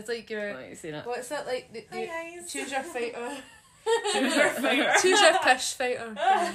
[0.00, 0.54] It's like your.
[0.54, 1.04] Right, seen it.
[1.04, 1.70] What's that like?
[1.74, 2.50] The, Hi guys.
[2.50, 3.36] choose your fighter.
[4.12, 4.92] Choose your fighter.
[5.02, 6.14] choose your pish fighter.
[6.16, 6.52] Yeah.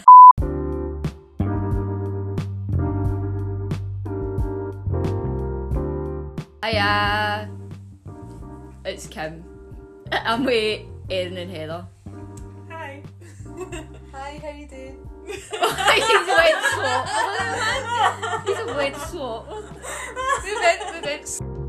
[7.45, 7.51] Hiya.
[8.83, 9.43] It's Kim.
[10.11, 11.85] I'm with Erin and Heather.
[12.71, 13.03] Hi.
[14.11, 15.07] Hi, how you doing?
[15.27, 17.07] He's a wet swap.
[18.47, 19.47] He's a wet swap.
[19.49, 21.64] Move in, move in.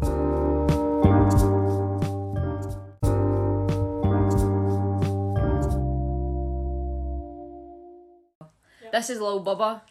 [8.96, 9.82] This is Lil Bubba.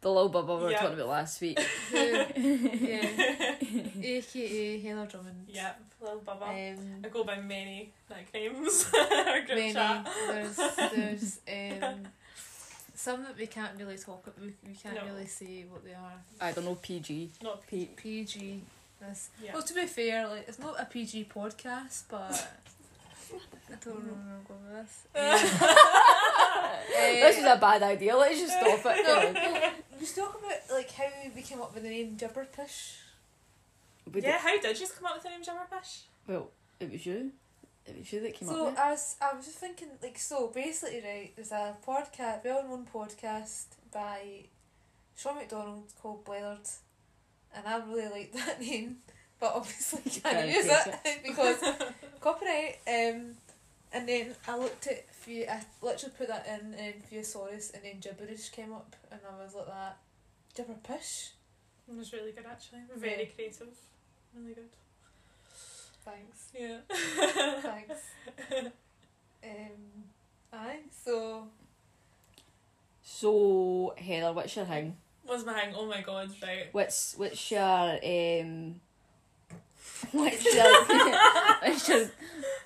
[0.00, 0.78] The Lil Bubba we were Yeah.
[0.80, 1.60] talking about last week.
[1.92, 3.54] Who, yeah,
[4.02, 5.46] aka Heather Drummond.
[5.48, 6.48] Yep, little Bubba.
[6.76, 8.90] Um, I go by many nicknames.
[9.00, 9.72] Our group many.
[9.72, 10.08] chat.
[10.26, 11.38] There's, there's
[11.84, 12.00] um,
[12.96, 14.40] some that we can't really talk about.
[14.40, 15.04] We, we can't No.
[15.04, 16.14] really say what they are.
[16.40, 17.30] I don't know, PG.
[17.44, 18.60] Not P- PG.
[19.00, 19.30] This.
[19.40, 19.52] Yeah.
[19.54, 22.48] Well, to be fair, like it's not a PG podcast, but
[23.70, 25.06] I don't know where I'm going with this.
[25.14, 26.70] Um,
[27.22, 28.16] this is a bad idea.
[28.16, 29.04] Let's just stop it.
[29.06, 29.72] No.
[29.94, 32.96] we was talking about like how we came up with the name Jibberpish.
[34.06, 36.02] We did- yeah, how did you come up with the name Jabberfish?
[36.28, 36.48] well,
[36.80, 37.32] it was you.
[37.86, 38.80] It was you that came So up with it.
[38.80, 43.64] I was, I was just thinking, like, so basically, right, there's a podcast, well-known podcast
[43.92, 44.44] by
[45.16, 46.60] Sean McDonald called Blaird,
[47.56, 48.98] and I really like that name,
[49.40, 51.56] but obviously can't Can't use take it because
[52.20, 52.78] copyright.
[52.86, 53.32] Um,
[53.92, 58.00] and then I looked at few, I literally put that in in thesaurus, and then
[58.00, 59.96] gibberish came up, and I was like that,
[60.56, 61.30] gibberpish.
[61.88, 62.80] It was really good actually.
[62.96, 63.68] Very creative.
[64.34, 64.68] Really good.
[66.04, 66.78] Thanks, Yeah.
[67.60, 68.00] thanks.
[69.44, 70.04] um,
[70.52, 71.46] aye, so
[73.02, 74.96] So, Heather, what's your hang?
[75.24, 75.74] What's my hang?
[75.76, 76.68] Oh my god, right.
[76.72, 77.60] What's what's your
[78.04, 78.80] um?
[80.10, 82.10] What's your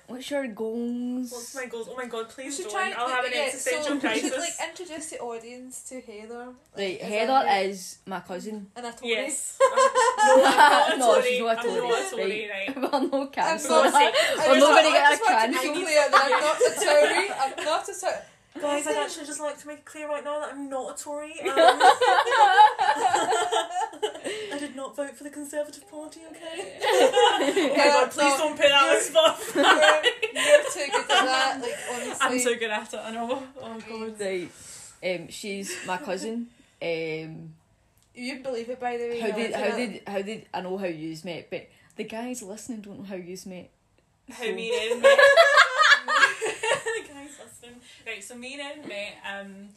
[0.07, 1.31] what's your goals?
[1.31, 1.87] What's my goals?
[1.91, 2.73] Oh my god, please should don't.
[2.73, 2.93] try.
[2.97, 4.29] I'll have an yeah, existential so crisis.
[4.31, 6.47] should like introduce the audience to Heather.
[6.75, 8.67] Right, as Heather a- is my cousin.
[8.75, 9.11] and a Tory.
[9.11, 9.59] Yes.
[9.71, 9.77] I'm,
[10.39, 12.75] no, I'm not a No, she's not a I'm not a Tory, Tory, right.
[12.91, 14.11] Well, no I'm cancel not I
[14.47, 15.73] We're not gonna get I a just want to be cancel.
[15.83, 17.25] clear that I'm not a Tory.
[17.29, 18.13] I'm not a Tory.
[18.59, 21.03] Guys, I'd actually just like to make it clear right now that I'm not a
[21.03, 21.33] Tory.
[21.47, 21.49] Um,
[23.99, 24.16] I did
[24.87, 26.77] not vote for the Conservative Party, okay?
[26.81, 29.39] oh Yeah, god, please no, don't put that on spot.
[29.55, 31.59] You're, you're too good at that.
[31.61, 32.15] Like honestly.
[32.21, 33.43] I'm so good at it, I know.
[33.61, 34.19] Oh god.
[34.19, 34.49] Right,
[35.03, 36.47] um, she's my cousin.
[36.81, 37.53] Um,
[38.15, 39.19] You believe it by the way.
[39.19, 40.07] how did how did it?
[40.09, 41.49] how did I know how yous met?
[41.49, 43.69] But the guys listening don't know how yous met.
[44.29, 45.19] How So- me and Ed met.
[47.07, 47.79] Guys, listening.
[48.05, 49.69] Right, so me and Ed met, um,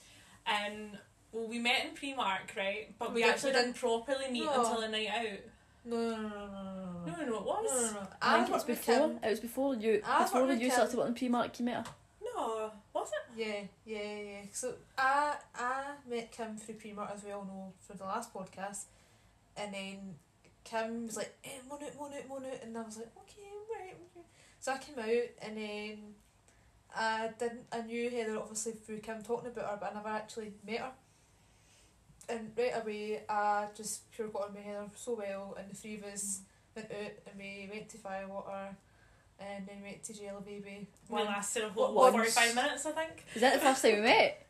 [0.47, 0.99] and
[1.33, 2.95] well, we met in Primark, right?
[2.99, 4.61] But we, We actually didn't- didn't properly meet No.
[4.65, 5.39] until a night out.
[5.85, 7.25] No, no, no, no, no, No, no.
[7.25, 7.71] no, it was.
[7.71, 8.07] No, no, no.
[8.21, 9.09] I think worked it's with before.
[9.09, 9.19] Kim.
[9.25, 10.03] It was before you.
[10.05, 10.75] I before worked with you Kim.
[10.77, 11.95] started working in Primark, you met her.
[12.23, 13.39] No, was it?
[13.39, 14.41] Yeah, yeah, yeah.
[14.53, 18.85] So I I met Kim through Primark as we all know for the last podcast,
[19.57, 20.17] and then
[20.65, 23.49] Kim was like, eh, one out, one out, one out, and I was like, okay,
[23.73, 24.27] right, okay.
[24.61, 26.15] So I came out, and then
[26.95, 27.65] I didn't.
[27.73, 30.93] I knew Heather obviously through Kim talking about her, but I never actually met her.
[32.31, 35.97] And right away, I just pure got on with Heather so well, and the three
[35.97, 36.77] of us mm.
[36.77, 38.77] went out and we went to Firewater,
[39.41, 40.87] and then went to Jelly Baby.
[41.09, 43.25] We One- lasted a whole What- 45 minutes, I think.
[43.35, 44.47] Is that the first time we met?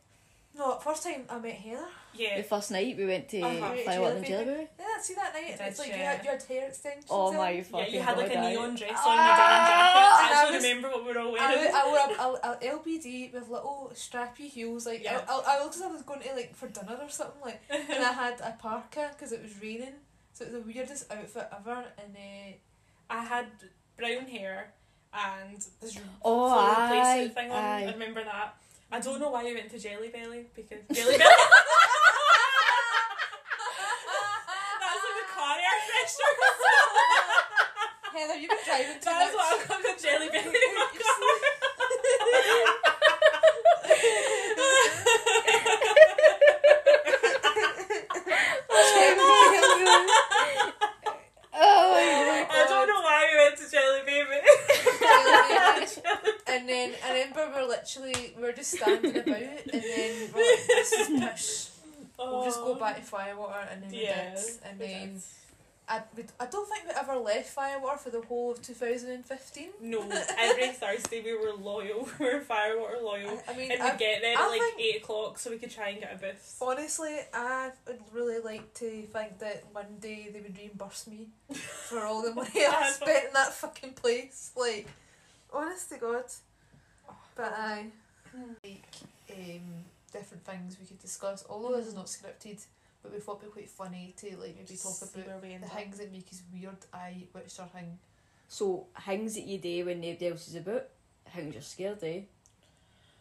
[0.53, 1.87] No, first time I met Heather.
[2.13, 2.37] Yeah.
[2.37, 3.73] The first night we went to Uh-huh.
[3.85, 4.67] Firewater and Jelly Jellyberry.
[4.77, 5.57] Yeah, see that night.
[5.57, 6.03] Did It's like you you?
[6.03, 7.05] had, you had hair extensions.
[7.09, 7.37] Oh in.
[7.37, 10.35] my Yeah, you had like a god, I- neon dress on, Ah, your denim jacket.
[10.35, 11.71] I actually was- remember what we were all I, wearing.
[11.73, 14.85] I wore a, a, a LBD with little strappy heels.
[14.85, 15.21] Like Yeah.
[15.29, 17.41] I, I, I looked as if I was going to like for dinner or something.
[17.41, 19.93] Like, and I had a parka because it was raining.
[20.33, 21.85] So it was the weirdest outfit ever.
[21.97, 22.53] And uh,
[23.09, 23.45] I had
[23.97, 24.73] brown hair
[25.13, 27.57] and this Oh, floral aye, thing on.
[27.57, 27.85] aye.
[27.87, 28.55] I remember that.
[28.93, 31.31] I don't know why you went to Jelly Belly because Jelly Belly.
[34.81, 36.33] That's like the car air freshener.
[38.13, 39.35] Heather, you've been driving too That's much.
[39.35, 41.11] what I've got the Jelly Belly in my You're car.
[57.81, 61.67] literally we were just standing about, and then we're like, "This is pish."
[62.29, 62.75] We'll just go Oh.
[62.75, 64.35] back to Firewater, and then we Yeah.
[64.35, 65.21] did, and we then.
[65.89, 69.11] I, we, I don't think we ever left Firewater for the whole of two thousand
[69.11, 69.71] and fifteen.
[69.81, 70.07] No,
[70.37, 72.07] every Thursday we were loyal.
[72.19, 73.37] We were Firewater loyal.
[73.45, 75.57] I, I mean, And we'd get there I at like think- 8 o'clock so we
[75.57, 76.57] could try and get a booth.
[76.61, 81.99] honestly, I would really like to think that one day they would reimburse me for
[82.05, 84.51] all the money I I spent in that fucking place.
[84.55, 84.87] Like,
[85.51, 86.23] honest to God.
[87.35, 87.87] But I
[88.63, 88.85] like
[89.29, 91.43] um, different things we could discuss.
[91.49, 91.77] Although mm.
[91.77, 92.63] this is not scripted,
[93.01, 95.53] but we thought it'd be quite funny to like maybe talk See about where we
[95.53, 95.73] end the up.
[95.73, 96.77] things that make us weird.
[96.93, 97.97] I which are thing.
[98.47, 100.87] So things that you do when nobody else is about,
[101.33, 102.23] things you're scared of.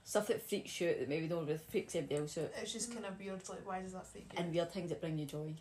[0.03, 2.51] Stuff that freaks you out that maybe don't really freaks anybody else out.
[2.61, 3.49] It's just kind of weird.
[3.49, 4.43] Like, why does that freak you?
[4.43, 5.55] And weird things that bring you joy.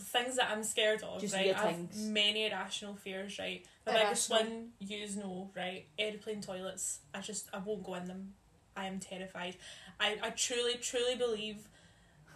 [0.00, 1.46] Things that I'm scared of, Just right?
[1.46, 2.08] weird I have things.
[2.08, 3.64] many irrational fears, right?
[3.84, 5.86] The biggest one, yous know, right?
[5.98, 7.00] Airplane toilets.
[7.14, 8.34] I just, I won't go in them.
[8.78, 9.56] I am terrified.
[9.98, 11.56] I, I truly, truly believe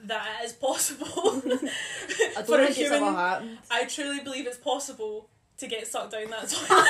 [0.05, 1.07] that it is possible
[2.37, 3.59] I for a human.
[3.71, 5.29] I truly believe it's possible
[5.59, 6.87] to get sucked down that toilet.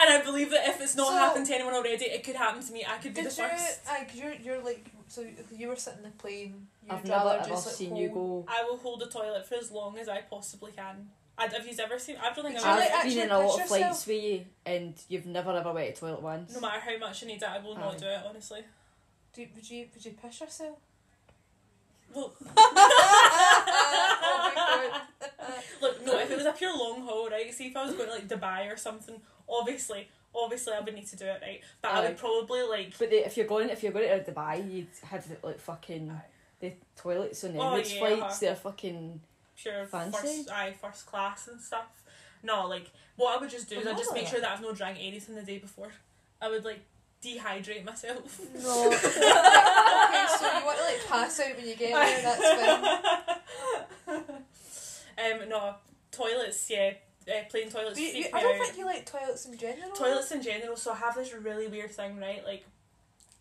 [0.00, 2.62] and I believe that if it's not So- happened to anyone already, it could happen
[2.64, 2.84] to me.
[2.88, 3.34] I could be the you?
[3.48, 3.80] first.
[3.88, 5.24] Uh, like, you're you're like so
[5.56, 6.66] you were sitting in the plane.
[6.86, 8.52] Your I've never ever just, like, seen you hold- go.
[8.52, 11.08] I will hold a toilet for as long as I possibly can.
[11.36, 12.16] I, have you ever seen?
[12.22, 12.80] I don't think I've, you, ever.
[12.80, 14.06] like, I've actually been in a lot piss of flights yourself?
[14.06, 16.54] with you, and you've never ever went to toilet once.
[16.54, 17.98] no matter how much you need it, I will not Aye.
[17.98, 18.20] do it.
[18.28, 18.60] Honestly.
[19.34, 20.78] Do you, would you would you piss yourself?
[22.14, 25.02] Look, oh my god.
[25.82, 26.06] look.
[26.06, 27.52] No, if it was a pure long haul, right?
[27.52, 31.08] See, if I was going to like Dubai or something, obviously, obviously, I would need
[31.08, 31.60] to do it, right?
[31.82, 32.96] But I would probably like.
[32.98, 36.22] But the, if you're going, if you're going to Dubai, you'd have like fucking Aye.
[36.60, 38.20] the toilets on the Oh, Emirates yeah, flights.
[38.22, 38.36] uh-huh.
[38.40, 39.20] They're fucking.
[39.60, 40.18] Pure Fancy?
[40.18, 42.02] first aye, first class and stuff.
[42.42, 44.76] No, like what I would just do is I'd just make sure that I've not
[44.76, 45.92] drank anything the day before.
[46.40, 46.80] I would like
[47.22, 48.40] dehydrate myself.
[48.62, 48.86] No.
[48.92, 52.22] okay, so you want to like pass out when you get there?
[52.22, 52.44] That's
[54.06, 54.22] fine.
[55.42, 55.74] um no,
[56.10, 56.92] toilets, yeah.
[57.26, 58.66] Uh, plane toilets you, you, I don't out.
[58.66, 59.92] think you like toilets in general.
[59.92, 62.44] Toilets in general, so I have this really weird thing, right?
[62.44, 62.66] Like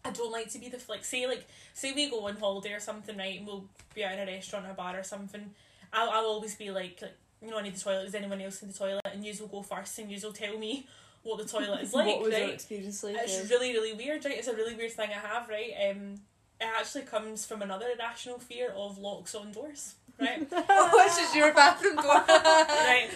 [0.05, 2.79] I don't like to be the like say like say we go on holiday or
[2.79, 3.37] something, right?
[3.37, 5.51] And we'll be out in a restaurant or a bar or something.
[5.93, 8.05] I'll I'll always be like like you know I need the toilet.
[8.05, 9.01] Is anyone else in the toilet?
[9.05, 10.87] And you will go first, and you will tell me
[11.23, 12.53] what the toilet is like, what was your right?
[12.53, 13.15] experience like?
[13.17, 13.55] It's yeah?
[13.55, 14.37] really really weird, right?
[14.37, 15.73] It's a really weird thing I have, right?
[15.89, 16.19] Um,
[16.59, 20.47] it actually comes from another irrational fear of locks on doors, right?
[20.51, 22.05] oh, this is your bathroom door.
[22.27, 23.09] right.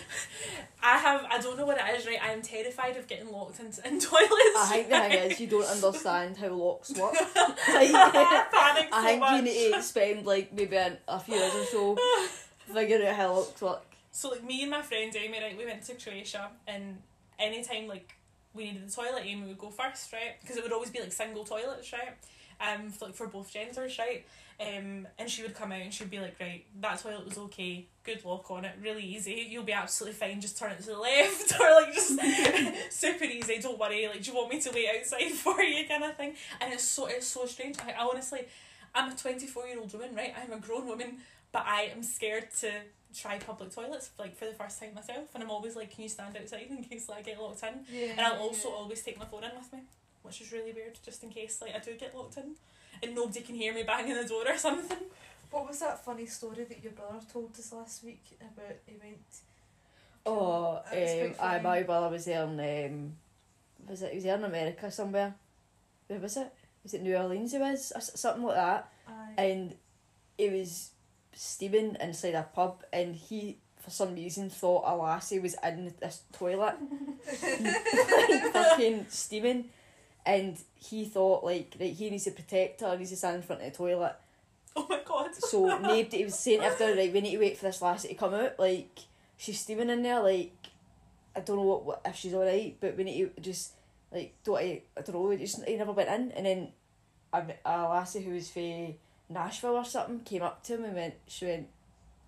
[0.83, 2.19] I have I don't know what it is, right?
[2.21, 4.57] I am terrified of getting locked in, in toilets.
[4.57, 7.13] I think the thing is you don't understand how locks work.
[7.13, 9.35] Like, I panic so I think much.
[9.37, 11.97] you need to spend like maybe an, a few years or so
[12.73, 13.83] figuring out how locks work.
[14.11, 16.97] So like me and my friend Amy, right, we went to Croatia and
[17.39, 18.15] anytime like
[18.53, 20.39] we needed the toilet, Amy would go first, right?
[20.41, 22.15] Because it would always be like single toilets, right?
[22.59, 24.25] Um, for, like for both genders, right?
[24.59, 27.85] Um, and she would come out and she'd be like, right, that toilet was okay,
[28.03, 30.97] good lock on it, really easy, you'll be absolutely fine, just turn it to the
[30.97, 32.19] left, or like just
[32.89, 36.03] super easy, don't worry, like, do you want me to wait outside for you, kind
[36.03, 36.33] of thing.
[36.59, 37.77] And it's so, it's so strange.
[37.85, 38.47] I, I honestly,
[38.95, 40.33] I'm a 24 year old woman, right?
[40.41, 41.17] I'm a grown woman,
[41.51, 42.71] but I am scared to
[43.15, 46.09] try public toilets like for the first time myself and I'm always like can you
[46.09, 49.17] stand outside in case like, I get locked in yeah, and I'll also always take
[49.17, 49.79] my phone in with me
[50.23, 52.55] which is really weird just in case like I do get locked in
[53.01, 54.97] and nobody can hear me banging the door or something
[55.49, 59.17] What was that funny story that your brother told us last week about he went?
[60.25, 63.13] Oh, That was um, I my brother was there in um,
[63.87, 64.09] was it?
[64.09, 65.35] He was there in America somewhere.
[66.07, 66.53] Where was it?
[66.83, 67.53] Was it New Orleans?
[67.53, 69.33] He was or something like that, Aye.
[69.37, 69.75] and
[70.37, 70.91] it was
[71.37, 76.21] steaming inside a pub, and he for some reason thought a lassie was in this
[76.33, 76.75] toilet,
[77.25, 79.65] like, fucking steaming,
[80.25, 83.41] and he thought like right he needs to protect her, he needs to stand in
[83.43, 84.15] front of the toilet.
[84.75, 87.65] oh my god So nobody he was saying after right, we need to wait for
[87.65, 88.59] this lassie to come out.
[88.59, 88.99] Like
[89.37, 90.21] she's steaming in there.
[90.21, 90.53] Like
[91.35, 93.73] I don't know what, what if she's alright, but we need to just
[94.11, 95.37] like don't I, I don't know.
[95.37, 96.67] Just he never went in, and then
[97.31, 98.95] a, a lassie who was from
[99.29, 101.13] Nashville or something came up to him and went.
[101.27, 101.67] She went.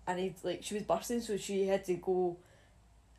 [0.06, 2.36] I need like she was bursting, so she had to go.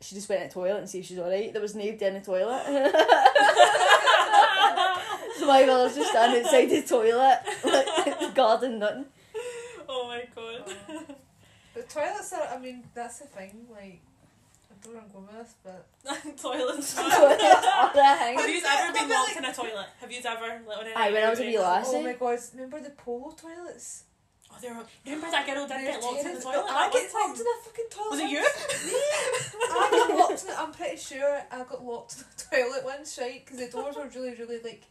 [0.00, 1.52] She just went to the toilet and see if she's alright.
[1.52, 2.64] There was nobody in the toilet.
[5.36, 9.04] so my brother's just standing outside the toilet, like guarding nothing.
[9.88, 10.74] oh my god
[11.74, 12.48] The toilets are.
[12.54, 13.66] I mean, that's the thing.
[13.70, 14.00] Like,
[14.82, 18.62] I don't know where I'm going with this, but toilets Toilets are the have you
[18.66, 21.30] ever been locked like- in a toilet have you ever like, on a when I
[21.30, 21.84] was a wee night out?
[21.86, 22.38] oh my god!
[22.54, 24.04] Remember the polo toilets?
[24.50, 24.84] Oh, they were.
[25.06, 26.66] Remember that girl did get locked in the toilet?
[26.68, 28.10] I that get locked in a fucking toilet.
[28.10, 28.42] Was it you?
[28.42, 28.98] Me.
[29.70, 30.58] I got locked in it.
[30.58, 33.42] I'm pretty sure I got locked in the toilet once, right?
[33.44, 34.82] Because the doors were really, really like.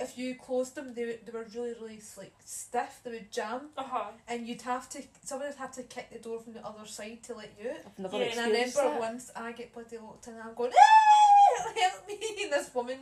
[0.00, 3.00] If you closed them, they, they were really, really like stiff.
[3.04, 4.04] They would jam, Uh huh.
[4.28, 5.02] and you'd have to.
[5.24, 7.76] Someone would have to kick the door from the other side to let you out.
[7.86, 9.12] I've never Yeah, And I experienced remember that.
[9.12, 12.18] once I get bloody locked in, and I'm going, "Ah, help me!
[12.42, 12.98] And this woman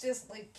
[0.00, 0.54] just like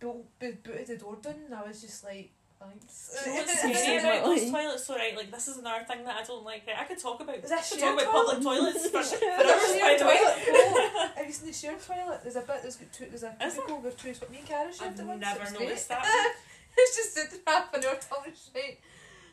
[0.00, 3.24] bo- bo- booted the door down, and I was just like, thanks.
[3.24, 4.84] Do you know what's It's scary about those toilets?
[4.84, 6.62] So right, like this is another thing that I don't like.
[6.66, 7.36] Right, I could talk about.
[7.36, 9.80] Is that I could shared talk about public toilets for, for hours.
[9.80, 10.36] By the way, toilet.
[10.48, 12.20] Oh, have you seen the shared toilet?
[12.22, 12.62] There's a bit.
[12.62, 13.06] There's got two.
[13.06, 13.64] There's a Is there?
[13.64, 14.12] cubicle with two.
[14.12, 15.60] What me and Cara shared I've it never it great.
[15.60, 16.04] noticed that.
[16.76, 18.78] it's just sitting half an hour telling straight.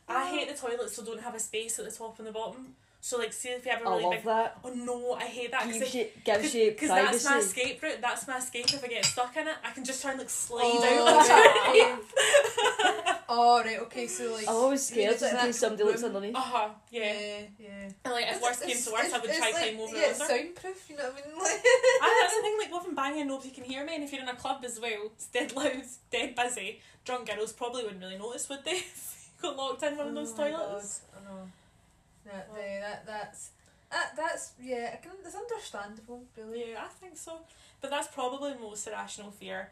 [0.07, 0.35] I oh.
[0.35, 2.75] hate the toilets that don't have a space at the top and the bottom.
[3.07, 4.23] So like, see if you have a I really love big.
[4.25, 4.57] that.
[4.65, 8.01] Oh no, I hate that Gives because you, gives you because that's my escape route.
[8.01, 8.65] That's my escape.
[8.73, 11.29] If I get stuck in it, I can just try and like slide Oh, out.
[11.29, 13.15] right.
[13.29, 13.79] oh right.
[13.83, 14.07] Okay.
[14.07, 14.45] So like.
[14.49, 16.35] I'm always scared it's just in case that somebody looks underneath.
[16.35, 16.69] Uh huh.
[16.91, 17.13] Yeah.
[17.13, 17.39] Yeah.
[17.59, 17.69] Yeah.
[18.03, 19.95] And like, if It's- worst came to worst, I would it's try like, climb over
[19.95, 20.33] yeah, the it's under.
[20.35, 20.89] soundproof.
[20.89, 21.37] You know what I mean?
[21.39, 21.63] Like.
[22.03, 24.27] Ah, that's the thing, like, living banging, nobody can hear me, and if you're in
[24.27, 28.47] a club as well, it's dead loud, dead busy, drunk girls probably wouldn't really notice,
[28.49, 28.83] would they?
[28.83, 31.01] If you got locked in one of those Oh my toilets.
[31.13, 31.47] God, I know.
[32.27, 32.81] That, Well.
[32.81, 33.51] that that's
[33.91, 34.91] that, that's yeah.
[34.93, 36.71] I can, it's understandable, really.
[36.71, 37.39] Yeah, I think so.
[37.81, 39.69] But that's probably the most irrational fear.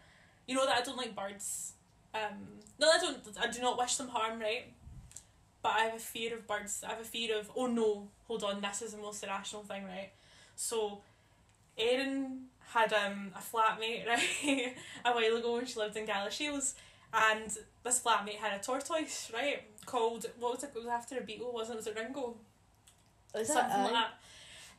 [0.47, 1.74] You know that I don't like birds.
[2.13, 2.47] Um,
[2.79, 3.17] no, I don't.
[3.41, 4.65] I do not wish them harm, right?
[5.62, 6.83] But I have a fear of birds.
[6.85, 7.51] I have a fear of.
[7.55, 8.07] Oh no!
[8.27, 8.62] Hold on.
[8.62, 10.12] This is the most irrational thing, right?
[10.55, 11.01] So,
[11.77, 16.74] Erin had um a flatmate right a while ago when she lived in Galashiels,
[17.13, 17.51] and
[17.83, 19.63] this flatmate had a tortoise, right?
[19.86, 20.72] Called what was it?
[20.75, 21.77] It was after a beetle, wasn't it?
[21.77, 22.36] Was it Ringo?
[23.38, 24.10] Is that something like that.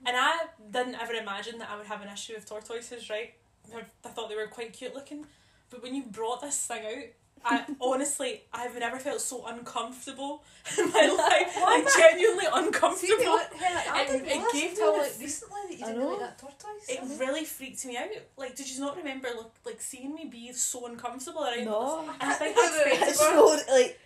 [0.04, 0.32] And I
[0.70, 3.34] didn't ever imagine that I would have an issue with tortoises, right?
[3.74, 5.26] I, I thought they were quite cute looking.
[5.70, 7.04] But when you brought this thing out,
[7.44, 10.42] I honestly, I've never felt so uncomfortable
[10.78, 11.56] in my life.
[11.60, 13.24] like, genuinely See, uncomfortable.
[13.24, 16.08] what, Hannah, I It- didn't it realise gave me like recently that you didn't know.
[16.10, 16.88] like that tortoise.
[16.88, 18.08] It I really freaked me out.
[18.36, 22.02] Like, did you not remember, look, like, seeing me be so uncomfortable around No.
[22.06, 22.14] this?
[22.20, 24.00] And I think I expected It's so, like,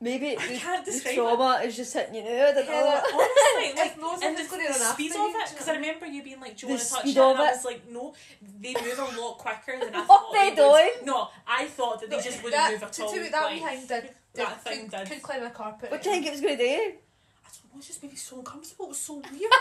[0.00, 2.46] maybe I the, can't the describe trauma is just hitting you now.
[2.46, 3.02] I don't Hannah, know.
[3.14, 6.56] Honestly, like, no and the, the speed of it, because I remember you being like,
[6.56, 8.14] "Do you want to touch it?" And I was like, "No,
[8.60, 10.90] they move a lot quicker than I What thought they would." doing?
[11.06, 13.12] No, I thought that they just wouldn't that, move at all.
[13.12, 14.10] That like, behind did.
[14.34, 15.08] that thing did.
[15.10, 15.90] Could climb a carpet.
[15.90, 16.66] What do you think it was going to do?
[17.46, 18.86] I don't know, it just made me so uncomfortable.
[18.86, 19.52] It was so weird.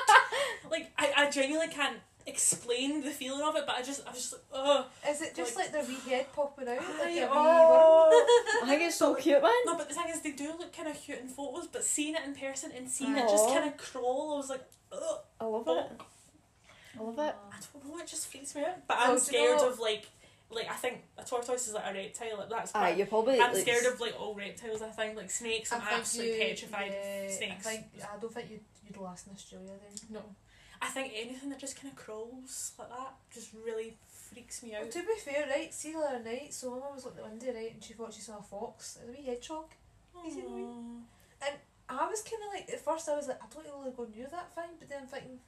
[0.70, 4.20] like I, I genuinely can't explain the feeling of it, but I just, I was
[4.20, 4.86] just like, ugh.
[5.10, 6.78] Is it just like, their wee head popping out?
[6.78, 7.30] Like Aye, a wee worm?
[7.34, 8.60] oh.
[8.64, 9.52] I think it's so cute, man.
[9.66, 12.16] No, but the thing is, they do look kind of cute in photos, but seeing
[12.16, 15.20] it in person and seeing it just kind of crawl, I was like, ugh.
[15.40, 16.02] I love it.
[17.00, 17.36] I love it.
[17.52, 18.88] I don't know, it just freaks me out.
[18.88, 20.06] But Oh, I'm do you scared know- of like,
[20.52, 22.38] like I think a tortoise is like a reptile.
[22.38, 23.42] Like, that's Aye, you're probably.
[23.42, 24.84] I'm like, scared of like all reptiles.
[24.84, 25.72] I think like snakes.
[25.74, 27.66] I'm I think absolutely you- petrified yeah, of snakes.
[27.66, 30.00] I, think, I don't think you'd, you'd last in Australia then.
[30.12, 30.22] no,
[30.84, 34.82] I think anything that just kind of crawls like that just really freaks me Well,
[34.84, 34.92] out.
[34.92, 37.60] to be fair, right, see the other night, so Mama was looking at the window,
[37.60, 38.98] right, and she thought she saw a fox.
[39.02, 39.66] It was a wee hedgehog.
[40.26, 41.02] you see what I mean?
[41.90, 42.00] Aw.
[42.04, 44.28] I was kind of like, at first I was like, I don't really go near
[44.32, 45.40] that thing, but then I'm thinking,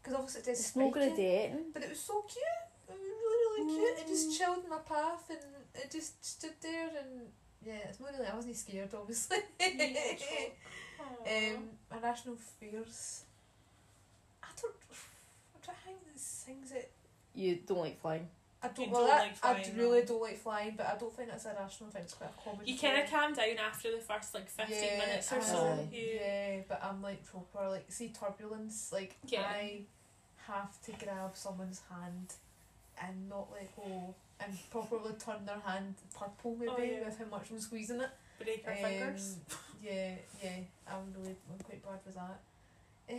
[0.00, 1.64] because obviously it does It's not going to spike do you.
[1.72, 2.44] But it was so cute.
[2.88, 3.98] It was really, really cute.
[3.98, 4.08] It Mm.
[4.08, 5.40] just chilled in my path and
[5.74, 7.28] it just stood there and
[7.64, 9.38] yeah, it's not really, I wasn't scared obviously.
[9.58, 10.52] Yeah, sure.
[11.00, 11.56] Aw.
[11.56, 13.24] um, irrational fears.
[14.58, 14.74] I don't,
[15.54, 16.90] I don't think there's things that
[17.34, 18.28] You don't like flying.
[18.62, 20.06] I don't, You well, don't that, like flying, I really no.
[20.06, 21.90] don't like flying, but I don't think that's irrational.
[21.90, 22.66] I think it's quite a common.
[22.66, 23.18] you kind of fear.
[23.20, 25.58] calm down after the first like 15 Yeah, minutes or I so.
[25.58, 25.88] Aye.
[25.92, 26.02] Yeah.
[26.20, 28.90] Yeah, but I'm like proper like see turbulence.
[28.92, 29.42] Like Yeah.
[29.42, 29.82] I
[30.48, 32.32] have to grab someone's hand
[33.00, 37.04] and not let go and properly turn their hand purple maybe Oh, yeah.
[37.04, 38.10] with how much I'm squeezing it.
[38.42, 39.36] Break your fingers.
[39.50, 40.50] Um, yeah, yeah.
[40.88, 42.40] I'm really I'm quite bad with that.
[43.10, 43.18] Um,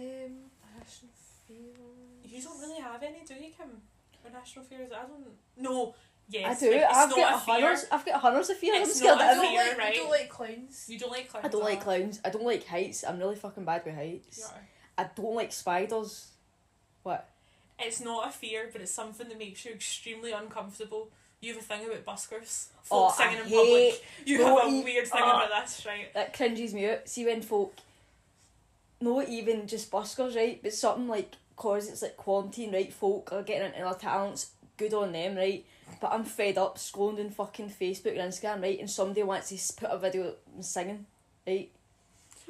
[0.75, 1.13] irrational
[1.47, 2.23] fears.
[2.23, 3.81] You don't really have any, do you, Kim?
[4.25, 4.91] Irrational fears?
[4.91, 5.25] I don't.
[5.57, 5.95] No.
[6.31, 6.61] Yes.
[6.61, 6.71] I do.
[6.71, 7.55] like, it's I've not got a fear.
[7.55, 7.85] hundreds.
[7.91, 8.75] I've got hundreds of fears.
[8.75, 9.55] I'm It's scared not a of I everything.
[9.55, 9.95] don't fear, like right?
[9.95, 10.85] you don't like clowns.
[10.87, 11.45] You don't like clowns.
[11.45, 12.21] I don't like clowns.
[12.23, 13.03] I don't like heights.
[13.07, 14.37] I'm really fucking bad with heights.
[14.37, 14.67] You are.
[14.99, 16.27] I don't like spiders.
[17.03, 17.27] What?
[17.79, 21.09] It's not a fear, but it's something that makes you extremely uncomfortable.
[21.41, 22.67] You have a thing about buskers.
[22.91, 24.05] Oh, singing I in hate public.
[24.25, 25.29] You have a weird thing oh.
[25.45, 26.13] about this, right?
[26.13, 27.07] That cringes me out.
[27.07, 27.73] See when folk,
[29.01, 30.59] not even just buskers, right?
[30.61, 32.91] But something like, cause it's like quarantine, right?
[32.91, 34.51] Folk are getting into their talents.
[34.77, 35.65] Good on them, right?
[35.99, 38.79] But I'm fed up scrolling on fucking Facebook and Instagram, right?
[38.79, 41.05] And somebody wants to put a video singing,
[41.45, 41.69] right?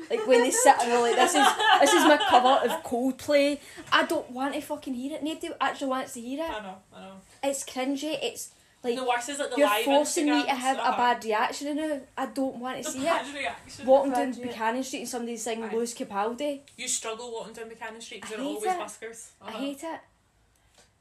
[0.10, 1.48] Like when they sit and they're like, "This is
[1.82, 3.60] this is my cover of Coldplay."
[3.92, 5.24] I don't want to fucking hear it.
[5.24, 6.50] Nobody actually wants to hear it.
[6.50, 7.14] I know, I know.
[7.44, 8.18] It's cringy.
[8.22, 8.52] It's
[8.82, 10.98] Like, the worst is like the You're live forcing me to Instagrams, have a uh-huh.
[10.98, 12.10] bad reaction in it.
[12.18, 13.34] I don't want to The see bad it.
[13.38, 13.86] reaction.
[13.86, 15.74] Walking Bad down rea- Buchanan Street and somebody's singing Aye.
[15.74, 16.62] Lewis Capaldi.
[16.78, 18.80] You struggle walking down Buchanan Street because I there are always it.
[18.80, 19.28] buskers.
[19.42, 20.00] I hate it.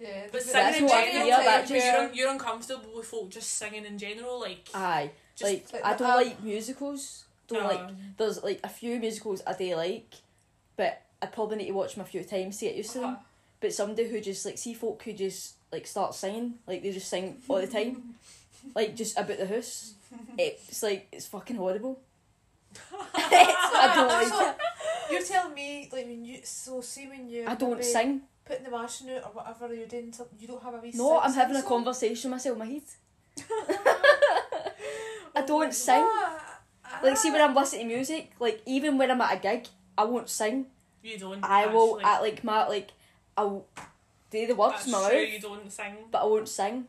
[0.00, 3.30] Yeah, But the- singing in what general, feel, like, that you're, you're uncomfortable with folk
[3.30, 4.40] just singing in general.
[4.40, 5.10] Like, Aye.
[5.36, 7.24] just like, like I don't um, like musicals.
[7.48, 7.78] Don't like.
[7.80, 10.14] um, There's like a few musicals I do like,
[10.76, 13.10] but I probably need to watch them a few times to get used to them.
[13.10, 13.22] uh-huh.
[13.60, 17.08] But somebody who just like see folk who just like start singing, like they just
[17.08, 18.14] sing all the time,
[18.74, 19.94] like just about the house.
[20.38, 22.00] It's like it's fucking horrible.
[23.14, 24.56] I don't like So, it.
[25.10, 28.22] You're telling me like when you so see when you I don't sing.
[28.44, 31.18] putting the mashing out or whatever you're doing something you don't have a wee No,
[31.20, 31.68] I'm having a song?
[31.68, 32.82] conversation myself in my head.
[35.34, 36.02] I don't sing.
[36.04, 36.60] Ah,
[37.02, 37.40] Like see when.
[37.40, 40.66] I'm listening to music, like even when I'm at a gig, I won't sing.
[41.02, 41.44] You don't.
[41.44, 42.04] I will actually.
[42.04, 42.90] at like my like
[43.36, 43.64] I'll
[44.30, 45.94] do the words That's in my true, mouth, you don't sing.
[46.10, 46.86] but I won't sing.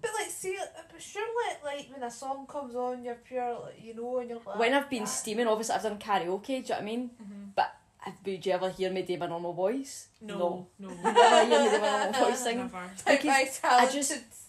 [0.00, 0.56] But like see
[0.92, 4.40] but surely like when a song comes on you're pure like, you know and you're
[4.46, 5.06] like When I've been ah.
[5.06, 6.46] steaming, obviously I've done karaoke.
[6.46, 7.10] Do you know what I mean?
[7.56, 10.06] But have, would you ever hear me do my normal voice?
[10.20, 12.58] No, no, You never hear me do my normal voice sing.
[12.58, 12.76] never.
[13.06, 14.44] Like because I just- tones.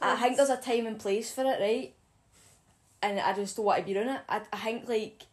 [0.00, 1.92] I think there's a time and place for it, right?
[3.02, 4.20] And I just don't want to be doing it.
[4.28, 5.24] I, I think like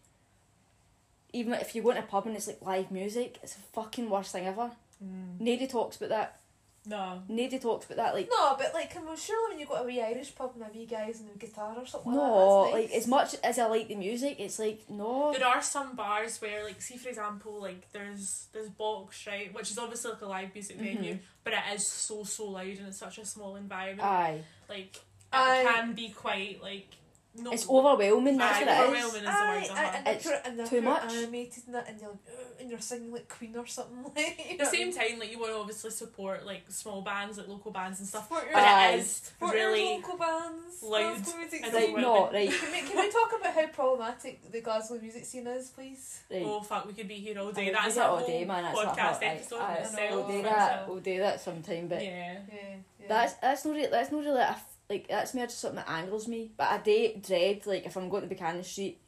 [1.32, 4.10] even if you go to a pub and it's like live music, it's the fucking
[4.10, 4.72] worst thing ever.
[5.04, 5.40] Mm.
[5.40, 6.40] Nobody talks about that.
[6.86, 7.22] No.
[7.30, 8.14] Nobody talks about that.
[8.14, 10.52] Like No, but like, come on, surely when you go to a wee Irish pub
[10.56, 13.36] and a wee guys and a guitar or something no, like that, like as much
[13.42, 15.34] as I like the music, it's like no.
[15.34, 19.72] There are some bars where, like, see for example, like there's there's box right, which
[19.72, 22.98] is obviously like a live music venue, but it is so so loud and it's
[22.98, 24.02] such a small environment.
[24.08, 25.64] Aye, like it Aye.
[25.66, 26.90] can be quite like
[27.36, 27.52] no.
[27.52, 28.38] it's overwhelming.
[28.38, 28.80] That's what it is.
[28.80, 29.16] overwhelming.
[29.16, 29.98] is the Aye, uh-huh.
[30.06, 31.14] and It's and they're too much.
[31.14, 32.20] animated and that, and you're like,
[32.60, 34.38] and you're singing like Queen or something like.
[34.46, 35.10] You At the same what I mean?
[35.12, 38.24] time, like you want to obviously support like small bands, like local bands and stuff,
[38.28, 38.90] Support your, but Aye.
[38.92, 40.84] it is support your really local bands.
[40.84, 41.74] loud music and.
[41.74, 42.02] Like overwhelming.
[42.02, 45.70] no, right, Can we, can we talk about how problematic the Glasgow music scene is,
[45.70, 46.22] please?
[46.32, 46.44] right.
[46.46, 47.66] oh fuck, we could be here all Aye, day.
[47.66, 48.64] we That's do a all whole day, man.
[48.64, 49.24] That's not podcast hard.
[49.24, 50.12] Aye, episode aye, in itself.
[50.12, 50.88] We'll do that.
[50.90, 51.88] We'll do that sometime.
[51.88, 52.38] But yeah.
[52.48, 52.56] Yeah,
[53.00, 53.06] yeah.
[53.08, 55.90] That's that's not really that's not really a f like that's more just something that
[55.90, 56.52] angers me.
[56.56, 59.00] But I do dread like if I'm going to Buchanan Street,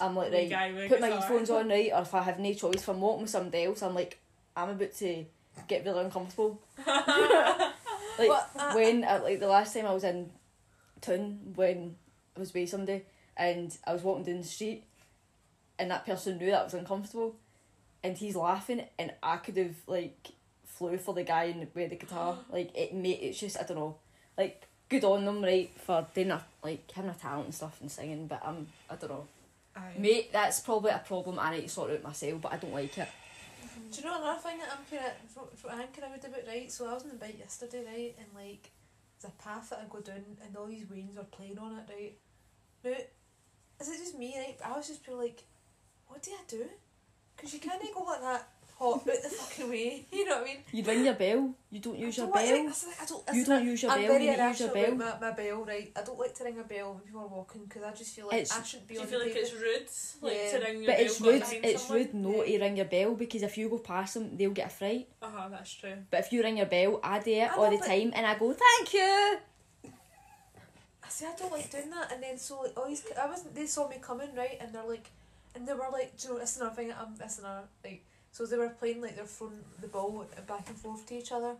[0.00, 1.22] I'm like Wee right, guy put my guitar.
[1.22, 3.82] earphones on right, or if I have no choice, if I'm walking with somebody else,
[3.82, 4.18] I'm like
[4.56, 5.24] I'm about to
[5.68, 6.60] get really uncomfortable.
[8.16, 10.30] Like But, uh, when uh, like the last time I was in
[11.00, 11.96] town when
[12.36, 13.02] I was with somebody
[13.36, 14.84] and I was walking down the street
[15.80, 17.34] and that person knew that I was uncomfortable
[18.04, 20.28] and he's laughing and I could have like
[20.64, 22.38] flew for the guy in with the guitar.
[22.52, 23.96] like it made it's just I don't know.
[24.36, 27.90] Like good on them right for doing a, like having a talent and stuff and
[27.90, 29.26] singing but I'm I don't know.
[29.76, 29.92] Aye.
[29.98, 32.96] Mate, that's probably a problem I need to sort out myself but I don't like
[32.98, 33.08] it.
[33.08, 33.90] Mm-hmm.
[33.90, 36.24] Do you know another thing that I'm kind of what, what I'm kind of worried
[36.24, 36.70] about, right?
[36.70, 38.70] So I was on the bike yesterday, right, and like
[39.20, 41.92] there's a path that I go down, and all these wains are playing on it,
[41.92, 42.14] right.
[42.84, 42.90] Now,
[43.80, 44.56] is it just me, right?
[44.64, 45.42] I was just pure like,
[46.06, 46.64] what do I do?
[47.36, 50.06] Because you can't go like that hot out the fucking way.
[50.12, 50.56] You know what I mean?
[50.72, 52.64] You ring your bell, you don't use your don't like- bell.
[52.66, 54.68] listen, I don't, You don't use your I'm bell, very you need to use your
[54.74, 54.92] bell.
[54.92, 55.92] about my, my bell, right?
[55.96, 58.26] I don't like to ring a bell when people are walking because I just feel
[58.26, 59.88] like It's- I shouldn't be Do you feel like it's rude,
[60.22, 60.58] like Yeah.
[60.58, 61.42] to ring your But bell it's rude.
[61.64, 61.98] It's someone?
[62.04, 64.70] rude not to ring your bell because if you go past them, they'll get a
[64.70, 65.08] fright.
[65.22, 65.94] Uh huh, that's true.
[66.10, 68.38] But if you ring your bell, I do it I all the time, and I
[68.38, 69.38] go thank you.
[71.02, 73.54] I see, I don't like doing that, and then so like all these, I wasn't.
[73.54, 75.10] They saw me coming right, and they're like,
[75.54, 76.92] and they were like, do you know, it's another thing.
[76.92, 78.02] I'm missing a like.
[78.34, 81.54] So they were playing like they're throwing the ball back and forth to each other,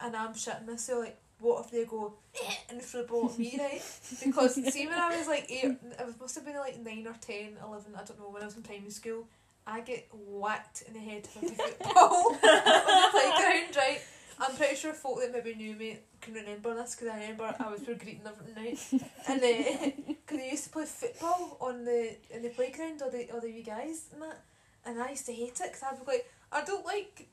[0.00, 3.36] and I'm shitting myself like, what if they go "Eh," and throw the ball at
[3.36, 3.82] me right?
[4.24, 7.56] Because see when I was like eight, I must have been like nine or 10,
[7.66, 9.26] 11, I don't know when I was in primary school.
[9.66, 14.00] I get whacked in the head with a football on the playground, right?
[14.38, 17.70] I'm pretty sure folk that maybe knew me can remember this because I remember I
[17.72, 18.78] was for greeting every night,
[19.26, 19.40] and
[20.06, 23.48] because they used to play football on the in the playground or the or the
[23.48, 24.40] wee guys and that,
[24.84, 27.28] and I used to hate it because I'd be like, I don't like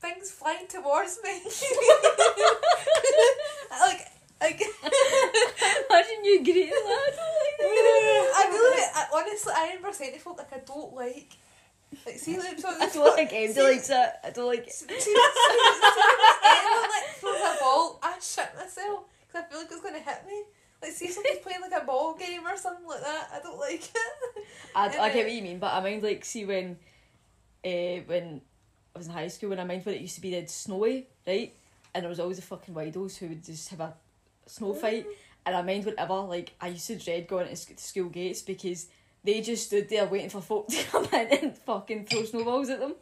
[0.00, 1.40] things flying towards me.
[3.70, 4.06] like
[4.40, 7.12] like Imagine you greeting that.
[8.36, 11.36] I really I, honestly I remember saying to folk like I don't like
[12.04, 14.10] like see like so I don't like likes it.
[14.24, 14.70] I don't like.
[14.70, 15.14] See, see, see, see,
[16.44, 20.26] anyone like throws a ball, I shit myself because I feel like it's gonna hit
[20.26, 20.42] me.
[20.82, 23.28] Like, see, somebody's playing like a ball game or something like that.
[23.32, 24.33] I don't like it.
[24.74, 26.76] I, I get what you mean, but I mind like see when,
[27.64, 28.40] uh, when
[28.94, 31.06] I was in high school when I mind when it used to be dead snowy,
[31.26, 31.52] right?
[31.94, 33.94] And there was always the fucking widos who would just have a
[34.46, 35.06] snow fight.
[35.46, 38.86] And I mind whenever like I used to dread going to sc- school gates because
[39.22, 42.80] they just stood there waiting for folk to come in and fucking throw snowballs at
[42.80, 42.94] them.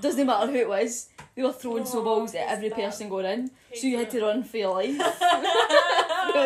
[0.00, 3.50] Doesn't matter who it was, they were throwing Oh, snowballs at every person going in.
[3.74, 4.96] So you had to run for your life.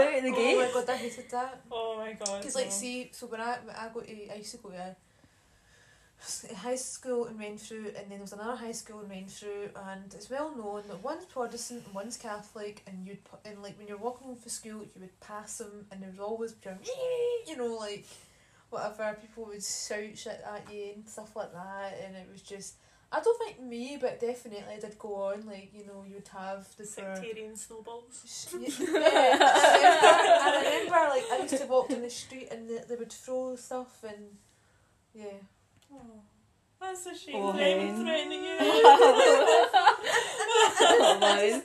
[0.00, 1.60] out of the Oh my god, I hated that.
[1.70, 2.40] Oh my god.
[2.40, 2.70] Because like, no.
[2.70, 4.96] see, so when I when I go to, I used to go to a
[6.20, 10.12] s- high school in Renfrew, and then there was another high school in Renfrew, and
[10.14, 13.86] it's well known that one's Protestant and one's Catholic, and you'd pu- and like when
[13.88, 16.76] you're walking home from school, you would pass them, and there was always pure,
[17.46, 18.06] you know, like
[18.70, 22.74] whatever people would shout shit at you and stuff like that, and it was just.
[23.12, 25.46] I don't think me, but definitely did go on.
[25.46, 28.50] Like you know, you'd have the pure sectarian snowballs.
[28.58, 28.80] yeah, I
[30.64, 33.12] remember, I remember like I used to walk down the street and they, they would
[33.12, 34.36] throw stuff and
[35.14, 35.38] yeah.
[35.92, 36.20] Oh,
[36.80, 37.36] that's a shame.
[37.36, 38.04] Oh, Them hen.
[38.04, 38.56] threatening you.
[40.78, 41.62] oh.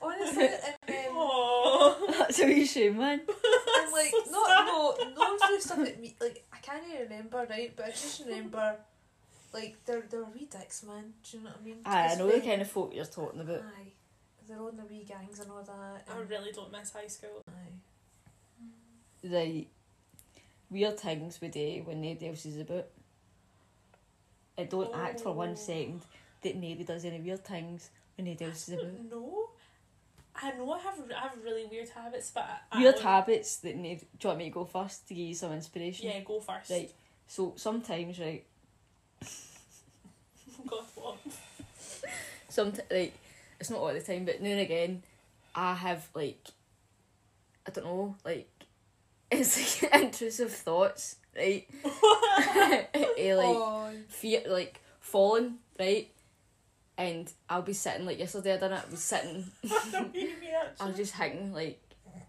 [0.00, 2.14] Honestly, and um, then Oh.
[2.18, 3.20] That's a wee shame, man.
[3.20, 4.66] and like so not sad.
[4.66, 6.16] no no threw stuff at me.
[6.20, 8.76] Like I can't even remember right, but I just remember
[9.52, 11.12] like they're they're wee dicks, man.
[11.22, 11.76] Do you know what I mean?
[11.84, 13.62] Aye, I It's know the kind of folk you're talking about.
[13.62, 13.92] Aye,
[14.48, 16.04] they're on the wee gangs and all that.
[16.08, 17.42] I really don't miss high school.
[17.48, 19.28] aye.
[19.28, 19.68] Right.
[20.70, 22.86] Weird things we do when nobody else is about.
[24.58, 25.54] I don't act for one oh.
[25.54, 26.02] second
[26.42, 28.92] that nobody does any weird things when nobody else is about.
[29.10, 29.50] No.
[30.40, 33.76] I know I have I have really weird habits, but I, Weird I, habits that
[33.76, 34.00] need.
[34.00, 36.06] Do you want me to go first to give you some inspiration?
[36.06, 36.70] Yeah, go first.
[36.70, 36.92] Right.
[37.26, 38.44] So sometimes, right,
[40.66, 41.18] God, what?
[42.48, 43.14] some like
[43.60, 45.02] it's not all the time, but now and again,
[45.54, 46.48] I have like
[47.66, 48.48] I don't know, like
[49.30, 51.66] it's like intrusive thoughts, right?
[53.18, 56.10] Eh, like oh, fear, like falling, right?
[56.96, 58.54] And I'll be sitting like yesterday.
[58.54, 58.82] I done it.
[58.86, 59.44] I was sitting.
[59.64, 60.86] I don't mean I actually.
[60.88, 61.80] was just hitting like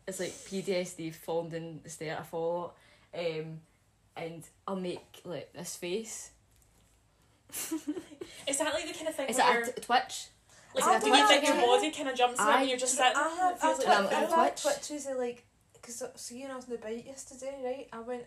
[0.08, 2.18] it's like PTSD falling down the stair.
[2.20, 2.76] I fall,
[3.18, 3.62] um,
[4.16, 6.32] and I'll make like this face.
[8.48, 10.28] Is that like the kind of thing Is where it a t- twitch?
[10.76, 11.66] like, is do you think your again?
[11.68, 12.62] body kind of jumps in Aye.
[12.62, 13.14] and you're just sitting?
[13.16, 14.76] I and have it feels I've, like Um, twi- a I've had twitch.
[14.88, 18.24] twitches are like because see when I was on the bike yesterday right I went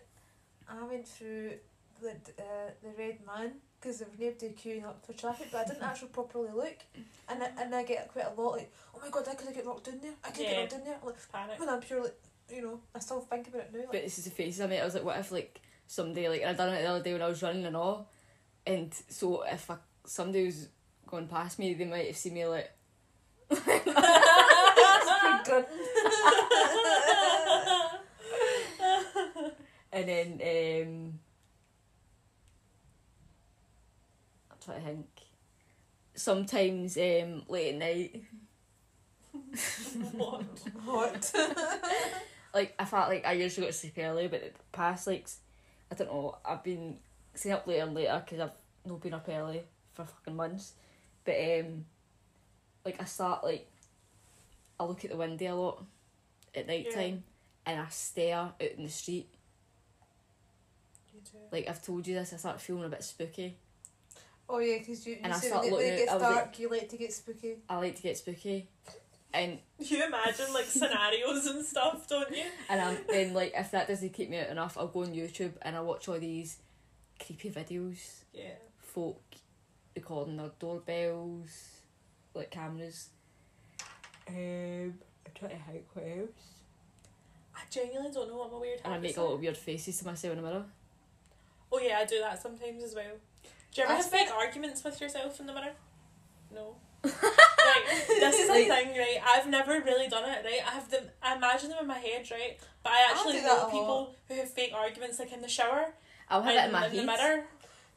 [0.69, 1.51] I went through
[2.01, 5.65] the uh, the red man because there was nobody queuing up for traffic but I
[5.69, 6.77] didn't actually properly look
[7.29, 9.55] and I, and I get quite a lot like oh my god I could have
[9.55, 10.49] get knocked in there I could Yeah.
[10.51, 11.59] get knocked in there like panic.
[11.59, 14.25] when I'm pure like you know I still think about it now But this is
[14.25, 14.81] the faces I made.
[14.81, 17.13] I was like, what if like someday like and I done it the other day
[17.13, 18.09] when I was running and all,
[18.65, 20.69] and so if I, somebody was
[21.07, 22.71] going past me, they might have seen me like.
[29.93, 31.19] And then um
[34.51, 35.07] I'm trying to think.
[36.15, 38.23] Sometimes um late at night,
[40.13, 40.43] what?
[40.83, 41.33] What?
[42.53, 45.27] like I felt like I usually go to sleep early, but the past like
[45.91, 46.97] I don't know, I've been
[47.35, 50.73] staying up later and later because I've not been up early for fucking months.
[51.25, 51.85] But um,
[52.85, 53.69] like I start like
[54.79, 55.83] I look at the window a lot
[56.55, 56.95] at night Yeah.
[56.95, 57.23] time,
[57.65, 59.29] and I stare out in the street.
[61.51, 63.57] Like I've told you this, I start feeling a bit spooky.
[64.49, 66.35] oh yeah because you, you And I start when it, looking it gets was like-
[66.35, 68.67] dark you like to get spooky I like to get spooky,
[69.33, 72.43] and You imagine like scenarios and stuff, don't you?
[72.69, 75.53] and I'm then like if that doesn't keep me out enough, I'll go on YouTube
[75.61, 76.57] and I watch all these
[77.25, 78.55] creepy videos, Yeah.
[78.79, 79.21] folk
[79.95, 81.79] recording their doorbells,
[82.33, 83.09] like cameras.
[84.27, 84.93] Um,
[85.25, 86.29] I'm trying to think what else.
[87.55, 89.23] I genuinely don't know what my weird And I make a are.
[89.23, 90.65] little weird faces to myself in the mirror.
[91.71, 93.15] Oh yeah, I do that sometimes as well.
[93.73, 95.73] Do you ever I have big arguments with yourself in the mirror?
[96.53, 96.75] No.
[97.03, 99.17] right, this is Like- a thing, right?
[99.25, 100.61] I've never really done it, right?
[100.65, 101.09] I have them.
[101.21, 102.57] I imagine them in my head, right?
[102.81, 104.15] But I actually that know people lot.
[104.29, 105.93] who have fake arguments, like in the shower
[106.29, 107.19] I'll have and it in my in the head.
[107.19, 107.43] mirror.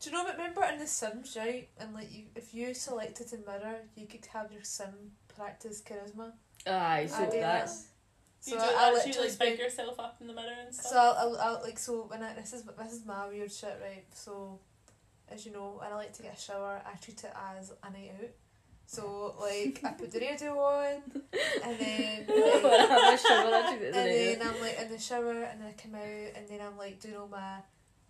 [0.01, 0.25] Do you know?
[0.25, 1.69] But remember in The Sims, right?
[1.81, 6.33] And like, you, if you selected a mirror, you could have your sim practice charisma.
[6.67, 7.69] Aye, so I do that.
[7.69, 10.75] You So do I, that, I you like big yourself up in the mirror and
[10.75, 10.93] stuff.
[10.93, 13.79] So I'll, I'll, I'll like so when I this is this is my weird shit,
[13.83, 14.05] right?
[14.15, 14.61] So,
[15.29, 17.91] as you know, when I like to get a shower, I treat it as a
[17.91, 18.29] night out.
[18.89, 21.03] So like I put the radio on,
[21.65, 24.09] and then like, When I have a shower, I treat it as and an then
[24.09, 24.43] idiot.
[24.45, 27.17] I'm like in the shower, and then I come out, and then I'm like doing
[27.17, 27.57] all my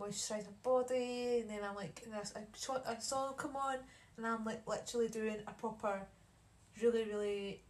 [0.01, 3.77] moisturize my body, and then I'm like, and a, a, shot, a song come on,
[4.17, 6.03] and I'm like literally doing a proper,
[6.83, 7.63] really really,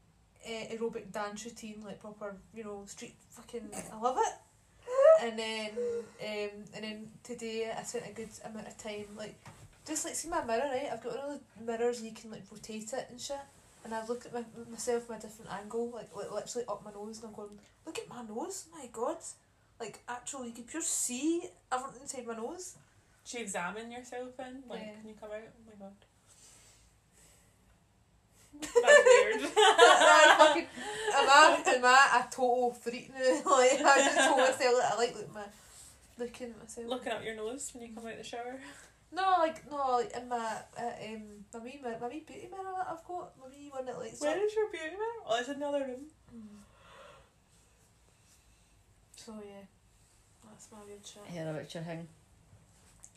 [0.47, 3.71] uh, aerobic dance routine, like proper, you know, street fucking.
[3.93, 4.35] I love it.
[5.23, 5.71] And then,
[6.21, 9.35] um, and then today I spent a good amount of time like,
[9.87, 10.89] just like see my mirror right.
[10.93, 13.37] I've got of those mirrors you can like rotate it and shit.
[13.85, 16.93] And I look at my, myself from a different angle, like, like literally up my
[16.93, 19.19] nose, and I'm going, look at my nose, my god.
[19.79, 22.77] Like, actually, you can pure see everything inside my nose.
[23.29, 24.63] Do you examine yourself in?
[24.69, 24.93] Like, Yeah.
[25.01, 25.43] can you come out?
[25.43, 25.93] Oh my god.
[28.61, 28.73] That's
[29.05, 29.43] weird.
[29.43, 30.67] Right, fucking,
[31.15, 33.21] am I, am I a total freak now?
[33.51, 35.45] like, I just told myself that I like look, my,
[36.19, 36.87] looking at myself.
[36.89, 38.59] Looking up your nose when you come out the shower.
[39.13, 40.37] No, like, no, like in my,
[40.79, 43.85] uh, um, my wee, my, my wee beauty mirror that I've got, my wee one
[43.87, 44.43] that lights Where up.
[44.43, 45.21] is your beauty mirror?
[45.27, 46.07] Oh, it's in the other room.
[49.27, 49.65] So yeah,
[50.49, 51.23] that's my weird shit.
[51.27, 52.07] Hear about your thing.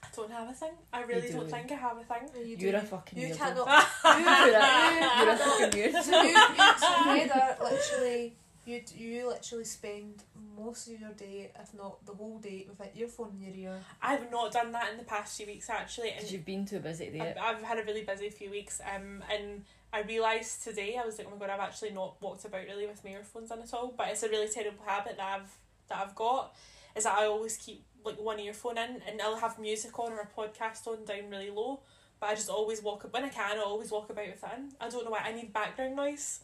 [0.02, 0.72] I don't have a thing.
[0.92, 2.48] I really You don't think I have a thing.
[2.48, 3.38] You You're a fucking You weirdo.
[3.38, 3.68] cannot.
[4.06, 6.04] You're a, you're a you, fucking weird.
[6.04, 8.34] so you, you, so you either literally,
[8.66, 10.24] you you literally spend
[10.58, 13.80] most of your day, if not the whole day, with an earphone in your ear.
[14.02, 16.80] I've not done that in the past few weeks actually, Because and you've been too
[16.80, 17.38] busy to do I've, it.
[17.40, 18.82] I've had a really busy few weeks.
[18.82, 22.46] Um, and I realised today I was like, oh my god, I've actually not walked
[22.46, 23.94] about really with my earphones on at all.
[23.96, 25.52] But it's a really terrible habit that I've
[25.90, 26.56] that I've got
[26.96, 30.20] is that I always keep like one earphone in and I'll have music on or
[30.20, 31.82] a podcast on down really low.
[32.20, 33.58] But I just always walk up when I can.
[33.58, 34.72] I always walk about with it in.
[34.80, 36.42] I don't know why I need background noise,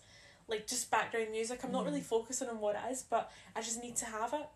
[0.47, 1.59] like just background music.
[1.63, 4.47] I'm not really focusing on what it is, but I just need to have it.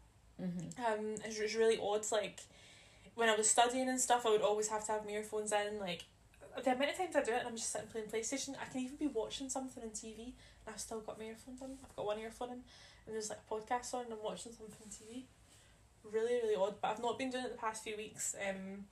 [0.42, 0.82] Mm-hmm.
[0.82, 2.06] Um, it's, it's really odd.
[2.12, 2.40] Like
[3.16, 5.80] when I was studying and stuff, I would always have to have my earphones in.
[5.80, 6.06] Like
[6.64, 8.56] the amount of times I do it, and I'm just sitting playing PlayStation.
[8.62, 11.78] I can even be watching something on TV, and I've still got my earphones in.
[11.84, 12.62] I've got one earphone in,
[13.10, 15.24] and there's like a podcast on, and I'm watching something on TV.
[16.04, 16.76] Really, really odd.
[16.82, 18.36] But I've not been doing it the past few weeks.
[18.38, 18.86] Um,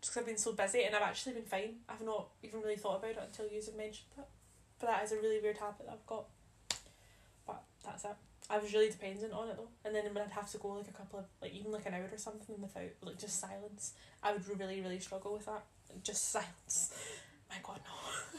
[0.00, 1.76] just because I've been so busy, and I've actually been fine.
[1.88, 4.26] I've not even really thought about it until you have mentioned it.
[4.78, 6.26] But that is a really weird habit that I've got.
[7.46, 8.16] But that's it.
[8.48, 10.88] I was really dependent on it though, and then when I'd have to go like
[10.88, 14.32] a couple of like even like an hour or something without like just silence, I
[14.32, 15.64] would really really struggle with that.
[16.04, 16.94] Just silence.
[17.50, 17.80] My God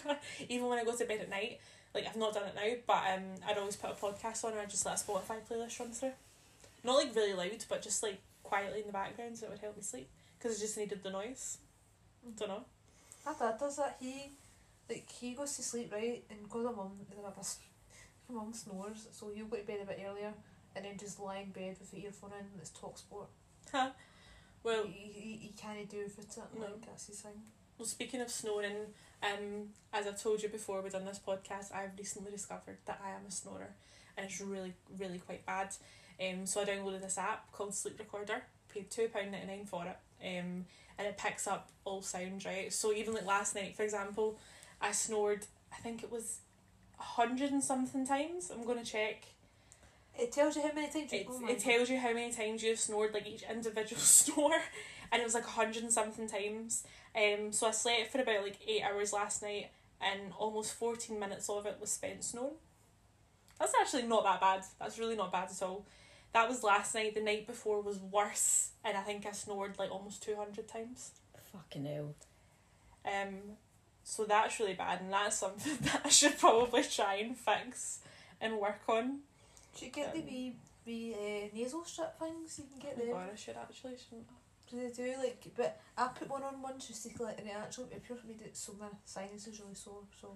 [0.05, 0.15] no.
[0.49, 1.59] even when I go to bed at night,
[1.97, 4.61] like I've not done it now, but um I'd always put a podcast on and
[4.61, 6.11] I'd just let a Spotify playlist run through.
[6.83, 9.75] Not like really loud, but just like quietly in the background so it would help
[9.75, 10.07] me sleep
[10.37, 11.57] because I just needed the noise.
[12.37, 12.63] Don't know.
[13.25, 13.97] My dad does that.
[13.99, 14.31] He,
[14.89, 16.91] like, he goes to sleep right, and because my mum,
[18.29, 20.33] my mum snores, so he'll go to bed a bit earlier,
[20.75, 22.45] and then just lie in bed with the earphone in.
[22.45, 23.27] and It's talk sport.
[23.71, 23.89] Huh.
[24.63, 26.37] Well, he, he, he can't do with it.
[26.37, 26.61] No.
[26.61, 27.33] Like that's his thing.
[27.77, 28.75] Well, speaking of snoring,
[29.23, 31.73] um, as I've told you before, we've done this podcast.
[31.73, 33.69] I've recently discovered that I am a snorer,
[34.15, 35.69] and it's really, really quite bad.
[36.19, 38.43] Um, so I downloaded this app called Sleep Recorder.
[38.73, 39.97] Paid two pound ninety nine for it.
[40.21, 40.65] Um,
[40.97, 42.71] and it picks up all sounds right.
[42.73, 44.37] So even like last night, for example,
[44.81, 45.45] I snored.
[45.71, 46.39] I think it was
[46.99, 48.51] a hundred and something times.
[48.51, 49.25] I'm gonna check.
[50.19, 51.13] It tells you how many times.
[51.13, 54.59] You, oh it tells you how many times you've snored, like each individual snore,
[55.11, 56.83] and it was like a hundred and something times.
[57.17, 61.49] Um, so I slept for about like eight hours last night, and almost fourteen minutes
[61.49, 62.53] of it was spent snoring.
[63.59, 64.63] That's actually not that bad.
[64.79, 65.85] That's really not bad at all.
[66.33, 67.15] That was last night.
[67.15, 71.11] The night before was worse, and I think I snored like almost two hundred times.
[71.51, 72.13] Fucking hell.
[73.05, 73.37] Um,
[74.03, 77.99] so that's really bad, and that's something that I should probably try and fix
[78.39, 79.19] and work on.
[79.79, 83.13] Should get the Um, wee wee uh, nasal strip things you can get Oh there.
[83.13, 84.27] God, I should actually shouldn't.
[84.69, 85.43] Do they do like?
[85.55, 88.41] But I put one on once just to like, and it actually it pure made
[88.41, 90.03] it so my sinus is really sore.
[90.21, 90.35] So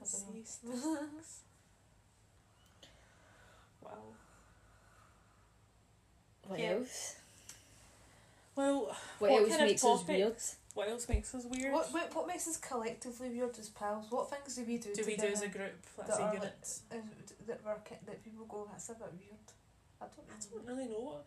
[0.00, 1.10] I don't know.
[3.80, 3.92] Wow.
[6.46, 6.72] What Yeah.
[6.72, 7.16] else?
[8.56, 8.86] Well,
[9.18, 10.36] What, What else kind of makes us weird?
[10.74, 11.72] what else makes us weird?
[11.72, 14.10] What, what what makes us collectively weird as pals?
[14.10, 14.94] What things do we do?
[14.94, 15.74] do we do as a group?
[15.96, 16.66] Let's that say are like,
[17.46, 19.48] that work that people go that's a bit weird.
[20.00, 21.18] I don't I don't really know.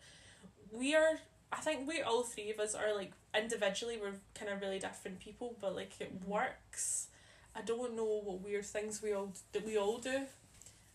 [0.72, 1.18] We are.
[1.52, 5.20] I think we all three of us are like individually we're kind of really different
[5.20, 6.26] people, but like it Mhm.
[6.26, 7.08] works.
[7.54, 10.26] I don't know what weird things we all that we all do.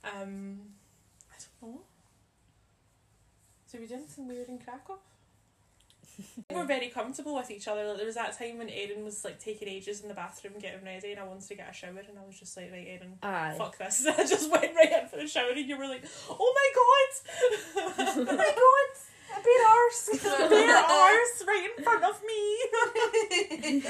[0.04, 0.76] Um,
[1.32, 1.82] I don't know.
[3.72, 4.98] Did we do anything weird in Krakow?
[6.52, 7.86] We're very comfortable with each other.
[7.88, 10.84] Like there was that time when Erin was like taking ages in the bathroom getting
[10.84, 13.18] ready, and I wanted to get a shower, and I was just like, right, Erin,
[13.58, 14.06] fuck this.
[14.08, 18.16] I just went right in for the shower, and you were like, oh my god,
[18.18, 19.02] oh my god!
[19.36, 20.10] A bare arse!
[20.50, 23.82] bare arse right in front of me.
[23.86, 23.88] I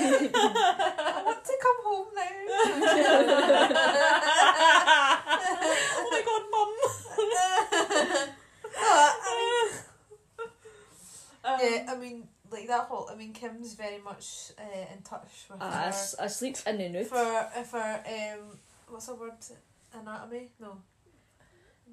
[1.26, 2.38] want to come home now.
[5.98, 6.72] oh my god, mum.
[8.80, 9.68] Uh, I mean,
[11.44, 13.10] Um, yeah, I mean, like that whole.
[13.12, 16.78] I mean, Kim's very much uh, in touch with I, her, s- I sleep in
[16.78, 17.08] the nude.
[17.08, 19.34] for if her um, what's the word?
[19.94, 20.50] Anatomy?
[20.60, 20.82] No.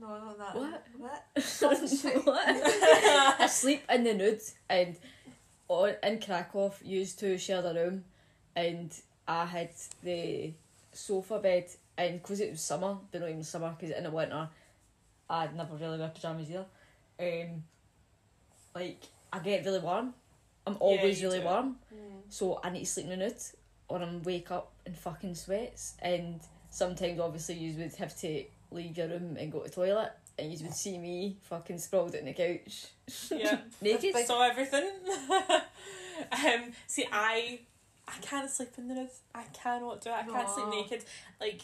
[0.00, 0.57] No, not.
[0.57, 0.87] What?
[0.98, 1.24] What?
[2.24, 2.46] what?
[3.40, 4.96] I sleep in the nude and
[5.68, 8.04] on, in Krakow used to share the room
[8.57, 8.92] and
[9.26, 9.70] I had
[10.02, 10.52] the
[10.92, 14.48] sofa bed and because it was summer, but not even summer because in the winter
[15.30, 16.66] I'd never really wear pyjamas either.
[17.20, 17.62] Um,
[18.74, 19.02] like
[19.33, 20.14] I get really warm.
[20.66, 21.46] I'm always you really do.
[21.46, 21.76] warm.
[21.94, 22.22] Mm.
[22.28, 23.37] So I need to sleep in the nude
[23.88, 28.96] or I'm wake up in fucking sweats and sometimes obviously you would have to leave
[28.96, 32.20] your room and go to the toilet, and you would see me fucking sprawled out
[32.20, 32.87] on the couch,
[33.30, 33.58] Yeah.
[33.80, 34.12] naked.
[34.14, 34.90] Big- saw everything.
[36.32, 37.60] um, see, I
[38.06, 39.08] I can't sleep in the nude.
[39.34, 40.14] I cannot do it.
[40.14, 41.04] I can't sleep naked.
[41.40, 41.62] Like,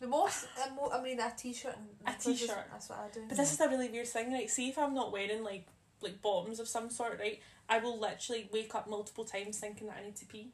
[0.00, 0.46] The most,
[0.92, 2.66] I mean, a t-shirt and A knickers is- t-shirt.
[2.70, 3.22] That's what I do.
[3.28, 4.32] but this is a really weird thing.
[4.32, 5.66] Like, see if I'm not wearing like
[6.02, 7.40] like bottoms of some sort, right?
[7.68, 10.48] I will literally wake up multiple times thinking that I need to pee.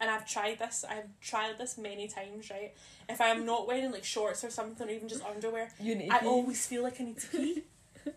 [0.00, 0.84] And I've tried this.
[0.88, 2.72] I've tried this many times, right?
[3.08, 5.70] If I am not wearing like shorts or something, or even just underwear,
[6.10, 7.62] I always feel like I need to pee.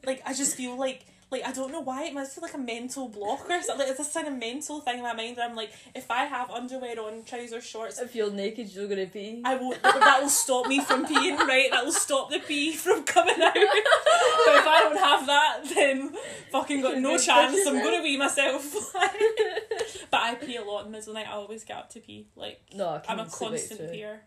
[0.06, 2.58] like I just feel like like I don't know why it must be like a
[2.58, 3.80] mental block or something.
[3.80, 6.26] Like, it's this kind of mental thing in my mind where I'm like, if I
[6.26, 9.42] have underwear on, trousers, shorts, If you're naked, you're gonna pee.
[9.44, 9.82] I won't.
[9.82, 11.70] That will stop me from peeing, right?
[11.72, 13.54] That will stop the pee from coming out.
[13.54, 16.12] but if I don't have that, then
[16.52, 17.68] fucking got no chance.
[17.68, 18.94] I'm gonna wee myself.
[20.12, 21.28] but I pee a lot in the middle of the night.
[21.28, 22.28] I always get up to pee.
[22.36, 23.90] Like no, I I'm a right constant through.
[23.90, 24.22] peer.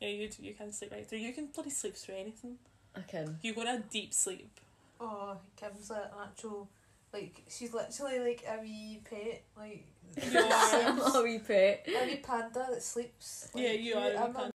[0.00, 0.42] Yeah, you do.
[0.42, 1.18] You can sleep right through.
[1.18, 2.56] You can bloody sleep through anything.
[2.94, 3.38] I can.
[3.42, 4.60] You go to a deep sleep.
[5.00, 6.68] Oh, Kim's like an actual,
[7.12, 9.86] like she's literally like a wee pet, like
[10.32, 11.20] You are.
[11.20, 11.86] A wee pet.
[11.88, 13.48] a wee panda that sleeps.
[13.54, 14.50] Like, Yeah, you are a I'm panda.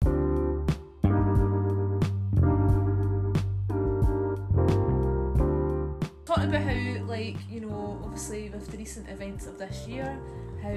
[6.24, 10.18] Talking about how, like, you know, obviously with the recent events of this year,
[10.62, 10.70] how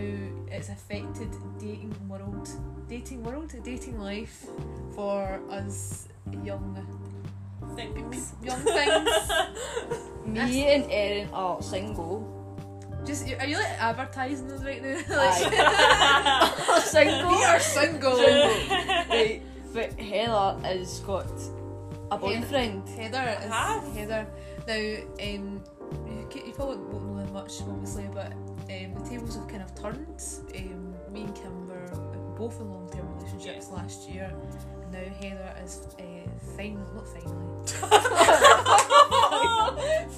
[0.51, 2.49] it's affected dating world,
[2.89, 4.45] dating world, dating life
[4.93, 6.07] for us
[6.43, 6.85] young,
[7.75, 8.33] Things.
[8.43, 9.09] young things.
[10.25, 12.33] Me and Erin are single.
[13.05, 14.99] Just are you like advertising us right now?
[15.09, 16.81] Aye.
[16.85, 17.29] single.
[17.31, 18.15] we are single.
[18.17, 18.75] Single.
[19.09, 19.41] right,
[19.73, 21.31] but Heather has got
[22.11, 22.87] a boyfriend.
[22.89, 23.93] Heather is have.
[23.93, 24.27] Heather.
[24.67, 25.63] Now, um,
[26.05, 30.21] you, you probably won't know much, obviously, but um, the tables have kind of turned.
[30.55, 31.87] Um, me and Kim were
[32.37, 34.31] both in long-term relationships last year,
[34.83, 36.03] and now Heather is uh,
[36.55, 37.45] fine, not finally.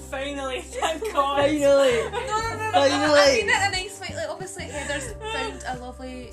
[0.09, 1.37] Finally, thank God.
[1.37, 1.59] Finally.
[1.61, 2.79] no, no, no, no.
[2.79, 3.37] I Finally.
[3.37, 4.11] mean it in a nice way.
[4.15, 6.31] Like, obviously, Heather's found a lovely.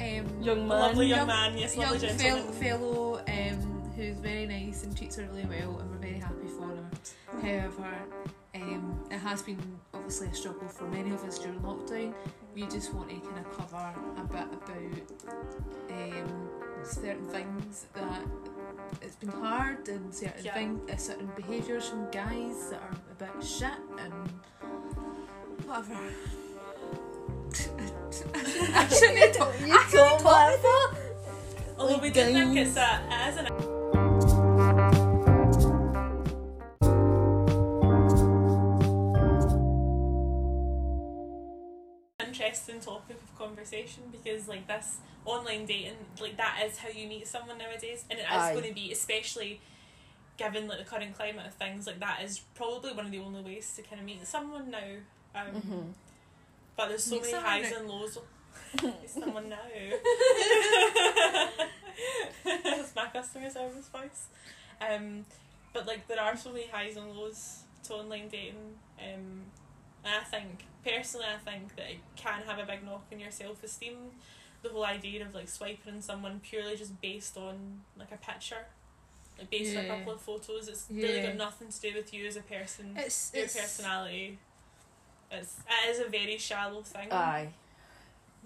[0.00, 0.68] Um, Young A man.
[0.68, 2.52] lovely young, Young- man, yes, young lovely fel- gentleman.
[2.54, 6.66] fellow um, who's very nice and treats her really well, and we're very happy for
[6.68, 6.90] her.
[7.42, 7.98] However,
[8.54, 9.60] um, it has been
[9.94, 12.14] obviously a struggle for many of us during lockdown.
[12.54, 16.48] We just want to kind of cover a bit about um,
[16.82, 18.22] certain things that
[19.02, 20.54] it's been hard and certain Yeah.
[20.54, 24.12] thing, uh, certain behaviours from guys that are a bit shit and
[25.66, 25.94] whatever.
[28.34, 29.54] I shouldn't talk.
[29.60, 30.60] You I shouldn't talk talk like
[31.78, 33.77] Although we do think it's a, it is an
[42.48, 47.26] interesting topic of conversation because like this online dating like that is how you meet
[47.26, 48.52] someone nowadays and it is Aye.
[48.54, 49.60] going to be especially
[50.38, 53.42] given like the current climate of things like that is probably one of the only
[53.42, 54.78] ways to kind of meet someone now
[55.34, 55.92] um, Mhm.
[56.76, 57.78] but there's so Meet many highs now.
[57.78, 58.18] and lows
[58.82, 59.58] meet someone now
[62.44, 64.28] that's my customer service voice
[64.80, 65.24] um,
[65.72, 68.56] but like there are so many highs and lows to online dating
[69.00, 69.42] um,
[70.04, 73.30] and I think personally I think that it can have a big knock on your
[73.30, 73.96] self esteem
[74.62, 78.66] the whole idea of like swiping on someone purely just based on like a picture
[79.38, 82.26] like based on a couple of photos it's really got nothing to do with you
[82.26, 84.38] as a person It's, your it's personality
[85.30, 87.48] it's it is a very shallow thing Aye.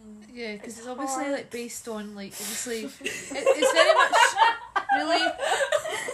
[0.00, 0.24] Mm.
[0.34, 1.32] Yeah, because It's it's, obviously hard.
[1.36, 5.32] like based on like obviously it, it's very much really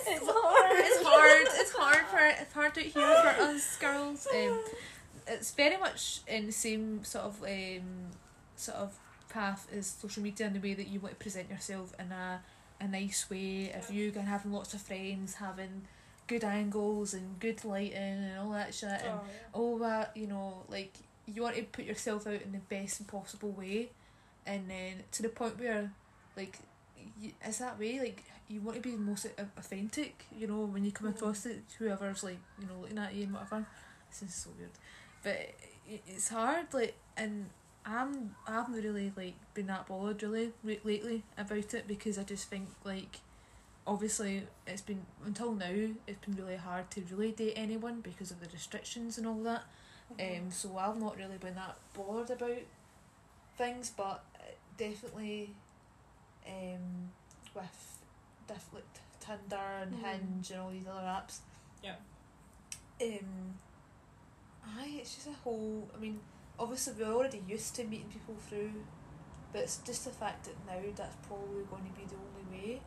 [0.09, 0.73] It's hard.
[0.79, 4.27] it's hard it's hard for it's hard out here for us girls.
[4.35, 4.61] Um,
[5.29, 8.11] it's very much in the same sort of um
[8.57, 11.93] sort of path as social media in the way that you want to present yourself
[11.99, 12.41] in a
[12.81, 13.73] a nice way.
[13.75, 15.83] If you can having lots of friends, having
[16.29, 19.59] good angles and good lighting and all that shit and Oh, yeah.
[19.59, 20.93] all that, you know, like
[21.27, 23.91] you want to put yourself out in the best possible way,
[24.47, 25.91] and then to the point where,
[26.37, 26.59] like,
[27.21, 30.85] y is that way like you want to be most au- authentic, you know, when
[30.85, 31.17] you come Mm.
[31.17, 33.67] across it, whoever's like, you know, looking at you and whatever.
[34.11, 34.71] This is so weird,
[35.29, 35.51] but
[36.07, 37.51] it's hard, like, and
[37.85, 42.23] I'm I haven't really like been that bothered really re- lately about it because I
[42.23, 43.21] just think like
[43.87, 48.41] obviously it's been until now it's been really hard to really date anyone because of
[48.41, 49.63] the restrictions and all that
[50.19, 50.45] Mm-hmm.
[50.45, 52.63] um so I've not really been that bothered about
[53.57, 54.43] things but uh,
[54.79, 55.51] definitely
[56.47, 57.11] um
[57.55, 57.99] with
[58.47, 58.85] diff- like
[59.21, 60.03] Tinder and Mhm.
[60.05, 61.39] Hinge and all these other apps
[61.83, 61.97] Yeah.
[63.03, 63.55] um
[64.79, 66.21] aye it's just a whole I mean
[66.59, 68.73] obviously we're already used to meeting people through
[69.53, 72.81] but it's just the fact that now that's probably going to be the only way.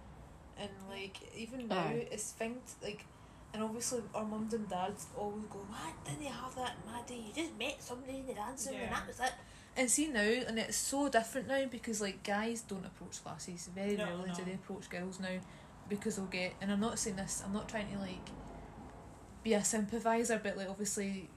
[0.59, 2.07] And like even now Aye.
[2.11, 3.05] it's things like
[3.53, 7.01] and obviously our mums and dads always go why didn't you have that in my
[7.07, 8.89] day you just met somebody in the dancing and Yeah.
[8.93, 9.33] that was it.
[9.75, 13.95] And see now and it's so different now because like guys don't approach lasses very
[13.97, 15.39] No, rarely do they approach girls now
[15.89, 18.29] because they'll get and I'm not saying this I'm not trying to like
[19.43, 21.29] be a sympathiser but like obviously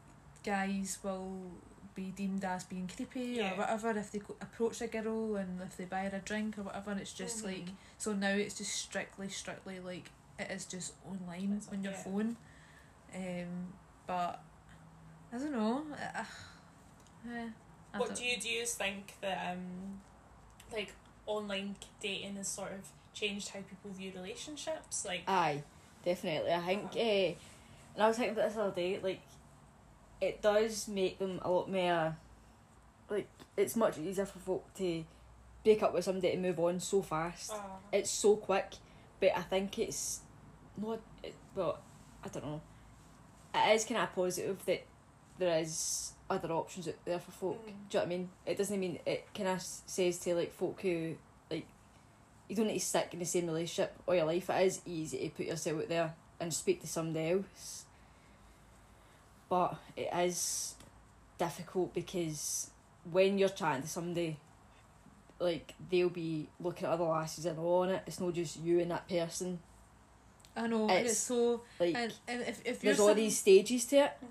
[0.45, 1.51] guys will
[1.95, 3.53] be deemed as being creepy Yeah.
[3.55, 6.59] or whatever if they go- approach a girl and if they buy her a drink
[6.59, 7.45] or whatever and it's just Mhm.
[7.47, 7.69] like
[7.99, 12.03] so now it's just strictly strictly like it is just online It's- on your yeah.
[12.03, 12.37] phone
[13.15, 13.73] um
[14.07, 14.43] but
[15.33, 16.25] I don't know uh, uh,
[17.33, 17.49] eh,
[17.93, 18.49] I What don't- do you do?
[18.49, 20.01] You think that um,
[20.73, 20.93] like
[21.27, 25.05] online dating has sort of changed how people view relationships?
[25.05, 25.63] Like, Aye,
[26.05, 26.53] definitely.
[26.53, 27.39] I think, uh,
[27.95, 29.21] and I was thinking about this the other day, like,
[30.21, 32.17] it does make them a lot more,
[33.11, 35.05] like, it's much easier for folk to
[35.63, 37.53] break up with somebody and move on so fast.
[37.53, 37.57] uh,
[37.93, 38.75] It's so quick,
[39.21, 40.21] but I think it's
[40.77, 41.79] not, it, well,
[42.25, 42.61] I don't know.
[43.55, 44.85] It is kind of positive that
[45.39, 47.63] there is other options out there for folk.
[47.63, 47.67] Mm.
[47.67, 48.29] Do you know what I mean?
[48.47, 51.15] It doesn't mean it kind of says to like folk who
[51.51, 51.67] like
[52.49, 54.49] you don't need to stick in the same relationship all your life.
[54.51, 57.84] It is easy to put yourself out there and speak to somebody else,
[59.49, 60.75] but it is
[61.39, 62.71] difficult because
[63.11, 64.39] when you're chatting to somebody,
[65.39, 68.03] like they'll be looking at other lasses and all on it.
[68.07, 69.59] It's not just you and that person.
[70.57, 73.39] I know and it's it's so Like and, and if, if you're there's all these
[73.39, 74.13] stages to it.
[74.25, 74.29] mhm.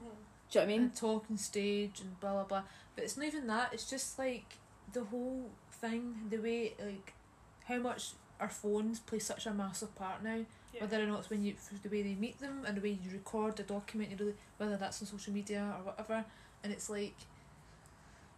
[0.52, 0.82] Do you know what I mean?
[0.84, 2.64] and talking stage and blah blah blah.
[2.96, 3.74] But it's not even that.
[3.74, 4.58] It's just like
[4.94, 7.14] the whole thing, the way like
[7.66, 10.46] how much our phones play such a massive part now.
[10.74, 10.82] Yeah.
[10.82, 13.12] Whether or not it's when you the way they meet them and the way you
[13.12, 16.26] record the document, you really whether that's on social media or whatever.
[16.64, 17.16] And it's like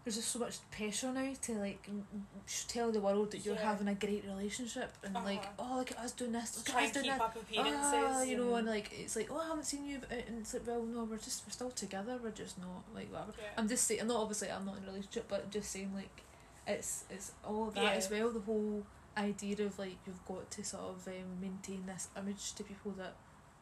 [0.03, 3.43] there's just so much pressure now to like m- m- sh- tell the world that
[3.43, 3.71] you're Yeah.
[3.71, 5.73] having a great relationship and like Uh-huh.
[5.73, 7.93] oh look at us doing this, look try at us doing keep appearances.
[7.95, 10.67] Ah, you know, and like it's like, oh, I haven't seen you, and it's like,
[10.67, 12.19] well, no, we're just we're still together.
[12.21, 13.33] We're just not like whatever.
[13.41, 13.49] yeah.
[13.57, 15.91] I'm just saying, I'm not obviously I'm not in a relationship, but I'm just saying
[15.95, 16.21] like,
[16.67, 17.89] it's it's all that Yeah.
[17.91, 18.29] as well.
[18.29, 18.83] The whole
[19.17, 23.13] idea of like you've got to sort of um, maintain this image to people that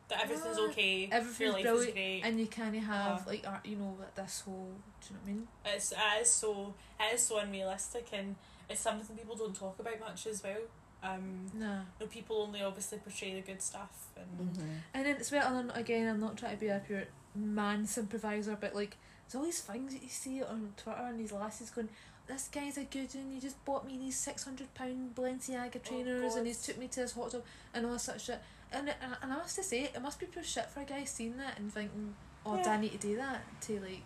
[0.09, 1.09] that everything's Ah, okay.
[1.11, 2.21] everything's your life is brilliant, great.
[2.25, 3.23] and you kind of have Uh-huh.
[3.29, 5.47] like art, you know that this whole do you know what I mean?
[5.65, 8.35] It's it is so it is so unrealistic and
[8.69, 10.61] it's something people don't talk about much as well.
[11.03, 11.79] Um, Nah.
[11.79, 14.69] you know, people only obviously portray the good stuff and Mm-hmm.
[14.93, 17.03] And then it's well, and again, I'm not trying to be a pure
[17.35, 21.31] man sympathiser, but like, there's all these things that you see on Twitter and these
[21.33, 21.89] lasses going,
[22.27, 26.61] this guy's a good one, he just bought me these £600 Balenciaga trainers and he's
[26.63, 27.43] took me to his hot tub
[27.73, 28.39] and all such shit.
[28.71, 31.03] And, it- and I must to say, it must be pure shit for a guy
[31.03, 32.15] seeing that and thinking,
[32.45, 33.41] oh, do I need to do that?
[33.61, 34.03] To like,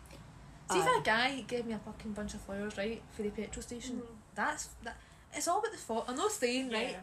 [0.72, 3.61] see if a guy gave me a fucking bunch of flowers, right, for the petrol
[3.63, 4.01] station,
[4.36, 4.97] that's, that,
[5.34, 6.05] it's all about the thought.
[6.07, 6.97] I'm not saying, right,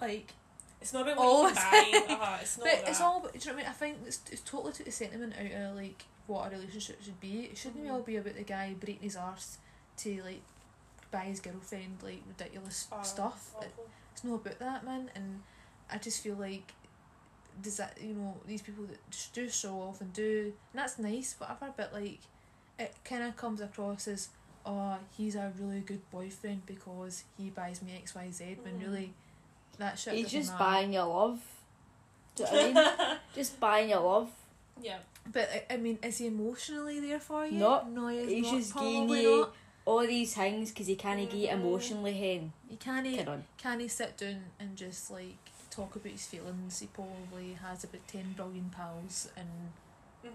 [0.00, 0.32] like,
[0.80, 2.10] It's not about what you the can.
[2.16, 2.88] Uh-huh, it's not but that.
[2.90, 3.20] it's all.
[3.20, 3.66] Do you know what I mean?
[3.66, 7.20] I think it's, it's totally took the sentiment out of like what a relationship should
[7.20, 7.48] be.
[7.50, 7.90] It shouldn't Mhm.
[7.92, 9.58] all be about the guy breaking his arse
[9.98, 10.42] to like
[11.10, 13.54] buy his girlfriend like ridiculous Oh, stuff.
[13.62, 13.72] It-
[14.12, 15.10] it's not about that, man.
[15.14, 15.42] And
[15.90, 16.72] I just feel like
[17.62, 20.98] does that you know these people that just do show off and do and that's
[20.98, 21.72] nice, whatever.
[21.76, 22.20] But like
[22.78, 24.28] it kind of comes across as
[24.64, 28.82] oh he's a really good boyfriend because he buys me X Y Z when Mhm.
[28.86, 29.14] really
[29.78, 30.14] that shit.
[30.14, 30.64] He's just matter.
[30.64, 31.40] buying your love.
[32.34, 33.18] Do you know what I mean?
[33.34, 34.30] just buying your love.
[34.82, 34.98] yeah.
[35.32, 37.58] But I, I mean, is he emotionally there for you?
[37.58, 38.56] No, no, he's, he's not.
[38.58, 39.54] just giving Probably you not.
[39.86, 42.52] All these things because he can't get emotionally hen.
[42.70, 43.04] You can't.
[43.10, 43.44] Get on.
[43.56, 45.38] Can he sit down and just like
[45.70, 46.80] talk about his feelings?
[46.80, 49.48] He probably has about ten billion pals, and
[50.24, 50.34] Mm-hmm.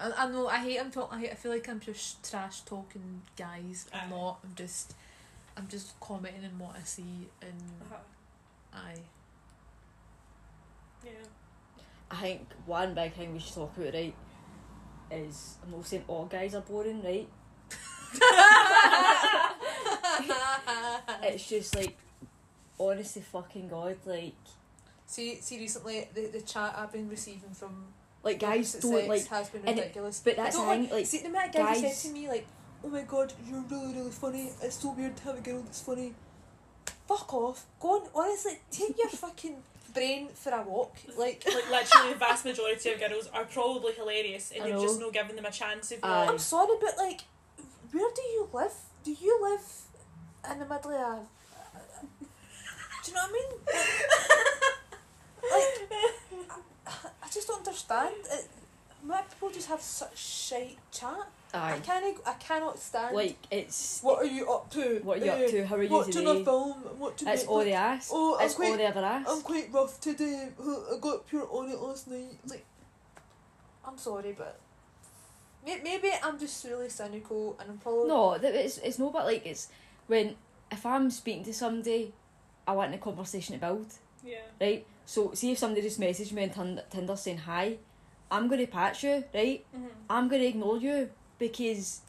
[0.00, 1.16] I, I know I hate him talking.
[1.16, 3.86] I, hate, I feel like I'm just trash talking guys.
[3.94, 4.16] I'm Aye.
[4.16, 4.38] not.
[4.44, 4.94] I'm just.
[5.56, 7.96] I'm just commenting on what I see, and Uh-huh.
[8.72, 8.94] I.
[11.04, 11.10] Yeah.
[12.10, 14.14] I think one big thing we should talk about, right,
[15.12, 17.28] is I'm not saying all guys are boring, right?
[21.22, 21.96] It's just like,
[22.78, 24.34] honestly, fucking god, like,
[25.06, 27.86] see, see, recently the the chat I've been receiving from
[28.22, 29.26] like guys opposite don't sex like.
[29.28, 30.20] has been and it- ridiculous.
[30.24, 32.46] But that's the don't thing, like, See, the minute guys, guys- said to me, like,
[32.84, 34.50] oh my god, you're really, really funny.
[34.62, 36.14] It's so weird to have a girl that's funny.
[37.06, 37.66] Fuck off.
[37.80, 39.56] Go on, honestly, take your fucking
[39.92, 40.96] brain for a walk.
[41.18, 44.82] Like, Like literally the vast majority of girls are probably hilarious and you've know.
[44.82, 46.26] just not given them a chance of Aye.
[46.30, 47.20] I'm sorry, but like,
[47.92, 48.72] where do you live?
[49.04, 49.60] Do you live
[50.52, 51.26] in the middle of.
[53.04, 53.50] Do you know what I mean?
[55.50, 56.50] Like,
[56.86, 58.14] I, I just don't understand.
[58.32, 58.48] It,
[59.06, 61.14] why people just have such shite chat.
[61.52, 61.74] Aye.
[61.74, 62.16] I can't.
[62.26, 63.14] I cannot stand.
[63.14, 65.00] Like it's what are you up to?
[65.04, 65.66] what are you Eh, up to?
[65.66, 66.44] How are you Watching a today?
[66.44, 66.74] film.
[66.98, 67.48] Watching That's Netflix.
[67.48, 68.10] all they ask.
[68.12, 69.28] Oh, I'm it's all they ever ask.
[69.30, 70.48] I'm quite rough today.
[70.58, 72.38] I got pure on it last night.
[72.48, 72.64] Like,
[73.86, 74.58] I'm sorry, but
[75.64, 79.68] maybe I'm just really cynical, and I'm probably No, it's it's no, but like it's
[80.06, 80.36] when
[80.70, 82.12] if I'm speaking to somebody,
[82.66, 83.86] I want a conversation to build,
[84.24, 84.38] Yeah.
[84.60, 84.86] right?
[85.06, 87.76] So see if somebody just messaged me on Tinder, Tinder saying hi,
[88.30, 89.64] I'm gonna patch you, right?
[89.76, 89.86] Mm-hmm.
[90.10, 92.00] I'm gonna ignore you because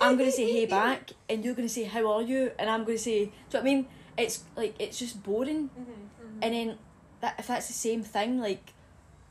[0.00, 2.98] I'm gonna say hey back, and you're gonna say how are you, and I'm gonna
[2.98, 3.86] say, do you know what I mean?
[4.16, 5.90] It's like it's just boring, Mm-hmm.
[5.90, 6.38] Mhm.
[6.42, 6.78] and then
[7.20, 8.72] that if that's the same thing, like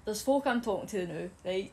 [0.03, 1.71] there's folk I'm talking to now, right?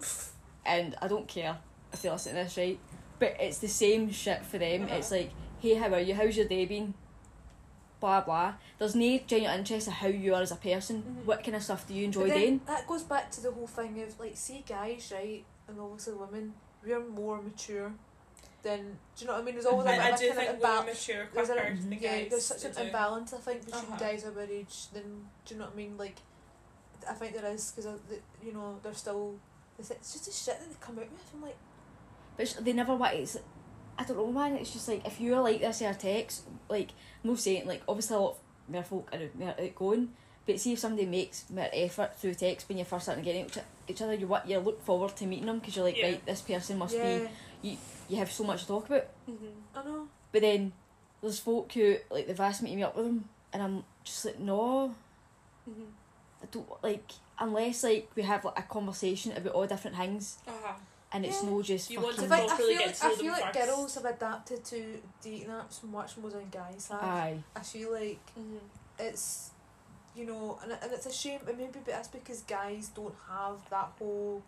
[0.66, 1.56] And I don't care
[1.92, 2.78] if they listen to this, right?
[3.20, 4.84] But it's the same shit for them.
[4.86, 4.96] Uh-huh.
[4.96, 6.14] It's like, hey, how are you?
[6.14, 6.94] How's your day been?
[8.00, 8.54] Blah blah.
[8.78, 11.02] There's no genuine interest in how you are as a person.
[11.02, 11.26] Mhm.
[11.26, 12.60] What kind of stuff do you enjoy But then doing?
[12.66, 16.54] That goes back to the whole thing of like, see, guys, right, and obviously women,
[16.82, 17.92] we're more mature
[18.62, 18.80] than.
[19.16, 19.54] Do you know what I mean?
[19.54, 19.98] There's always Mhm.
[19.98, 20.86] a, I, a do kind of imbalance.
[21.08, 22.80] mature There's quicker a- than Yeah, there's such an do.
[22.84, 23.96] imbalance, I think, between Uh-huh.
[23.98, 24.86] guys our age.
[24.94, 25.98] Then do you know what I mean?
[25.98, 26.16] Like,
[27.06, 28.00] I think there is because
[28.42, 29.34] you know they're still.
[29.78, 31.30] It's it's just the shit that they come out with.
[31.34, 31.56] I'm like,
[32.40, 33.36] But they never want it's
[33.98, 36.90] I don't know man, it's just like if you're like this in our text, like
[37.22, 38.38] I'm not saying like obviously a lot of
[38.68, 40.12] mere folk are outgoing,
[40.46, 43.46] but see if somebody makes more effort through text when you're first starting to get
[43.46, 46.06] each, each other, you what you look forward to meeting them because you're like Yeah.
[46.06, 47.26] right, this person must yeah,
[47.62, 47.78] be
[48.08, 49.06] you have so much to talk about.
[49.30, 49.78] Mm-hmm.
[49.78, 50.08] I know.
[50.32, 50.72] But then
[51.20, 54.24] there's folk who like they've asked me to meet up with them, and I'm just
[54.24, 54.94] like no,
[55.68, 55.82] Mm-hmm.
[56.42, 60.72] I don't like unless like we have like a conversation about all different things, Uh-huh.
[61.12, 61.50] And it's Yeah.
[61.50, 63.32] no just You want to fucking think I properly feel get like to I feel
[63.32, 63.66] like first.
[63.66, 67.02] girls have adapted to dating apps much more than guys have.
[67.02, 67.42] aye.
[67.56, 68.56] I feel like Mm-hmm.
[68.98, 69.50] it's
[70.14, 73.58] you know and, and it's a shame and maybe but that's because guys don't have
[73.70, 74.42] that whole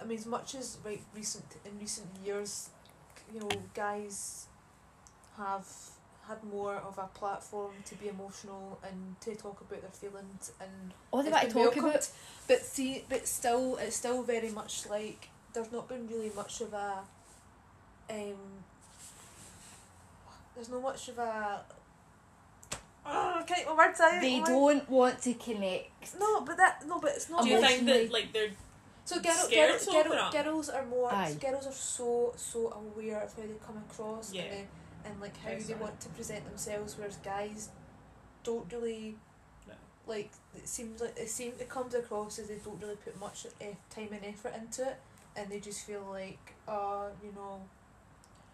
[0.00, 2.70] I mean as much as right recent in recent years
[3.32, 4.46] you know guys
[5.36, 5.66] have
[6.28, 10.92] had more of a platform to be emotional and to talk about their feelings and
[11.12, 11.88] All they it's want to talk welcomed.
[11.90, 12.08] about
[12.48, 16.72] but see but still it's still very much like there's not been really much of
[16.74, 16.98] a
[18.10, 18.36] um
[20.54, 21.60] there's not much of a
[23.06, 26.14] oh, I can't get my words out they Oh don't want to connect.
[26.18, 27.42] no, but that no, but it's not.
[27.44, 28.50] Do you think that like they're
[29.04, 30.32] so girl, scared girl, to girl, open up?
[30.44, 31.12] girls are more.
[31.12, 31.36] Aye.
[31.40, 34.42] Girls are so so aware of how they come across Yeah.
[34.42, 34.66] and, they,
[35.10, 35.78] and like how Very they so.
[35.78, 37.68] want to present themselves, whereas guys
[38.44, 39.16] don't really.
[39.68, 39.74] No.
[40.06, 43.46] Like it seems like it seems it comes across as they don't really put much
[43.60, 44.96] e- time and effort into it,
[45.36, 47.60] and they just feel like, uh, you know,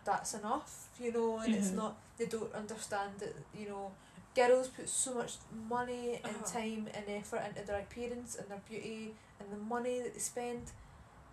[0.05, 1.77] that's enough, you know, and it's Mhm.
[1.77, 1.97] not.
[2.19, 3.93] They don't understand that you know
[4.35, 5.33] girls put so much
[5.69, 6.59] money and Uh-huh.
[6.61, 10.71] time and effort into their appearance and their beauty and the money that they spend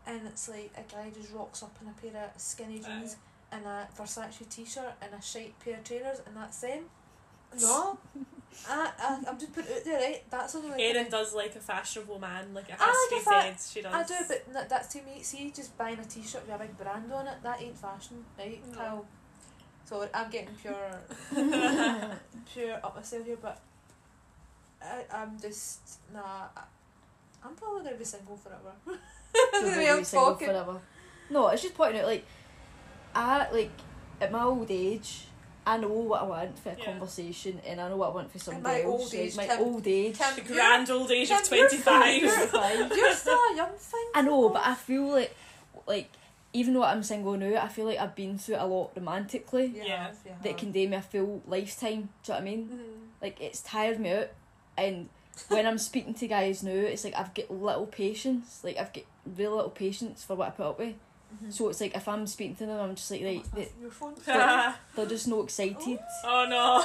[0.06, 3.16] and it's like a guy just rocks up in a pair of skinny jeans
[3.52, 6.84] and a Versace t-shirt and a shite pair of trainers and that's them
[7.62, 7.98] no
[8.68, 11.56] I, I, I'm just putting it out there right that's only like Erin does like
[11.56, 13.74] a fashionable man, like ah, it I to like be a fa- said.
[13.74, 13.94] She does.
[13.94, 16.78] I do but n- that's to me see just buying a t-shirt with a big
[16.78, 18.78] brand on it that ain't fashion right No.
[18.78, 19.06] Kyle
[19.86, 20.76] so I'm getting pure
[22.54, 23.60] pure up myself here, but
[24.82, 26.20] I, I'm just nah.
[26.56, 26.62] I,
[27.44, 28.74] I'm probably gonna be single forever.
[29.34, 30.48] Don't the way I'm talking.
[30.48, 30.80] forever.
[31.30, 32.26] No, it's just pointing out like
[33.16, 33.72] I like
[34.22, 35.26] at my old age
[35.70, 36.86] I know what I want for a Yeah.
[36.86, 39.02] conversation and I know what I want for somebody my else.
[39.02, 40.18] old like, age my can- old age.
[40.18, 42.22] can- the grand old age of Kim, you're twenty five.
[42.32, 42.48] fine.
[42.90, 42.98] Fine.
[42.98, 44.06] You're still a young thing.
[44.16, 45.36] I know, but I feel like
[45.88, 46.10] like
[46.52, 49.68] even though I'm single now, I feel like I've been through it a lot romantically
[49.68, 50.12] You Yeah.
[50.44, 52.10] that can do me a full lifetime.
[52.24, 52.68] Do you know what I mean?
[52.68, 53.22] Mhm.
[53.22, 54.30] Like it's tired me out
[54.78, 55.10] and
[55.48, 58.62] when I'm speaking to guys now, it's like I've got little patience.
[58.64, 59.04] Like I've got
[59.38, 60.96] real little patience for what I put up with.
[61.32, 61.54] Mhm.
[61.54, 64.16] So it's like if I'm speaking to them, I'm just like, right, they, phone.
[64.26, 66.00] they're just no excited.
[66.24, 66.84] oh no.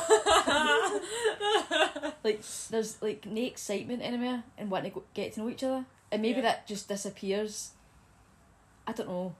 [2.24, 5.84] Like there's like no excitement anywhere and wanting to go, get to know each other,
[6.10, 6.42] and maybe Yeah.
[6.42, 7.72] that just disappears.
[8.86, 9.34] I don't know,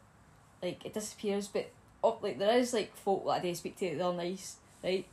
[0.63, 1.71] like it disappears, but
[2.03, 5.07] up like there is like folk that I do speak to, they're nice, right?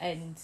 [0.00, 0.36] And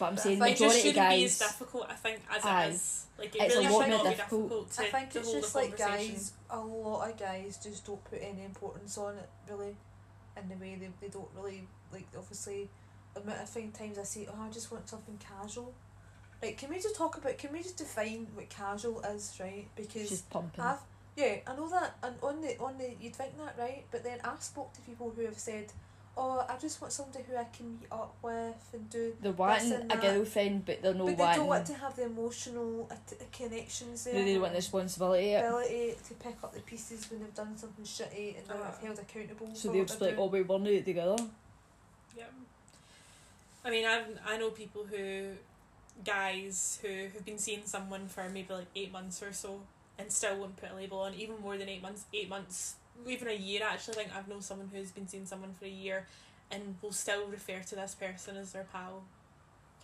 [0.00, 1.86] but I'm But I saying think it just majority shouldn't be as difficult.
[1.88, 2.64] I think as Aye.
[2.64, 3.06] it is.
[3.18, 4.42] Like it It's a really lot should more not be difficult.
[4.48, 6.32] difficult to, I think it's just like guys.
[6.50, 9.76] A lot of guys just don't put any importance on it really,
[10.36, 12.06] in the way they they don't really like.
[12.18, 12.68] Obviously,
[13.14, 15.72] the amount of thing- times I say, "Oh, I just want something casual."
[16.42, 17.36] Like, can we just talk about?
[17.36, 19.66] Can we just define what casual is, right?
[19.76, 20.64] Because she's pumping.
[20.64, 20.78] I've
[21.16, 24.18] yeah, I know that, and on the on the you'd think that right, but then
[24.24, 25.72] I've spoke to people who have said,
[26.22, 29.14] oh, I just want somebody who I can meet up with and do.
[29.22, 30.02] They're wanting and a that.
[30.02, 31.38] girlfriend, but they're no but they wanting.
[31.40, 34.14] don't want to have the emotional att- connections there.
[34.14, 35.32] they don't want the responsibility.
[35.34, 38.78] Ability to pick up the pieces when they've done something shitty and not Uh, have
[38.78, 39.48] held accountable.
[39.54, 41.16] So they'll what just be they're like, oh, we were new together.
[42.16, 42.24] Yeah.
[43.64, 45.32] I mean, I I know people who,
[46.04, 49.60] guys who have been seeing someone for maybe like eight months or so
[49.98, 52.74] and still won't put a label on, even more than eight months, eight months,
[53.08, 53.94] even a year actually.
[53.94, 56.06] I think I've known someone who's been seeing someone for a year
[56.50, 59.04] and will still refer to this person as their pal,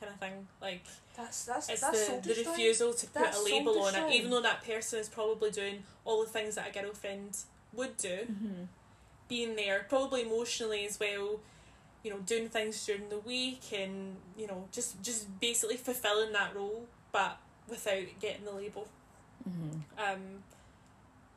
[0.01, 0.47] kind of thing.
[0.61, 0.85] Like,
[1.17, 4.12] That's that's it's that's the, soul the refusal to put That's a label on it,
[4.14, 7.37] even though that person is probably doing all the things that a girlfriend
[7.73, 8.64] would do Mm-hmm.
[9.29, 11.41] being there, probably emotionally as well,
[12.03, 16.55] you know, doing things during the week and, you know, just just basically fulfilling that
[16.55, 17.39] role but
[17.69, 18.87] without getting the label.
[19.49, 19.79] Mm-hmm.
[19.99, 20.21] Um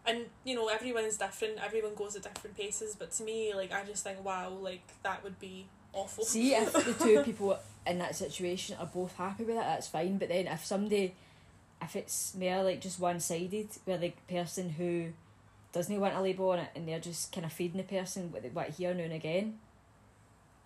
[0.10, 3.72] and, you know, everyone is different, everyone goes at different paces, but to me, like
[3.72, 6.24] I just think, wow, like that would be awful.
[6.26, 10.18] See, if the two people in that situation are both happy with it, that's fine.
[10.18, 11.16] But then if somebody,
[11.82, 15.10] if it's more like just one sided, where the person who
[15.72, 18.42] doesn't want a label on it and they're just kind of feeding the person what
[18.42, 19.60] they what hear now and again,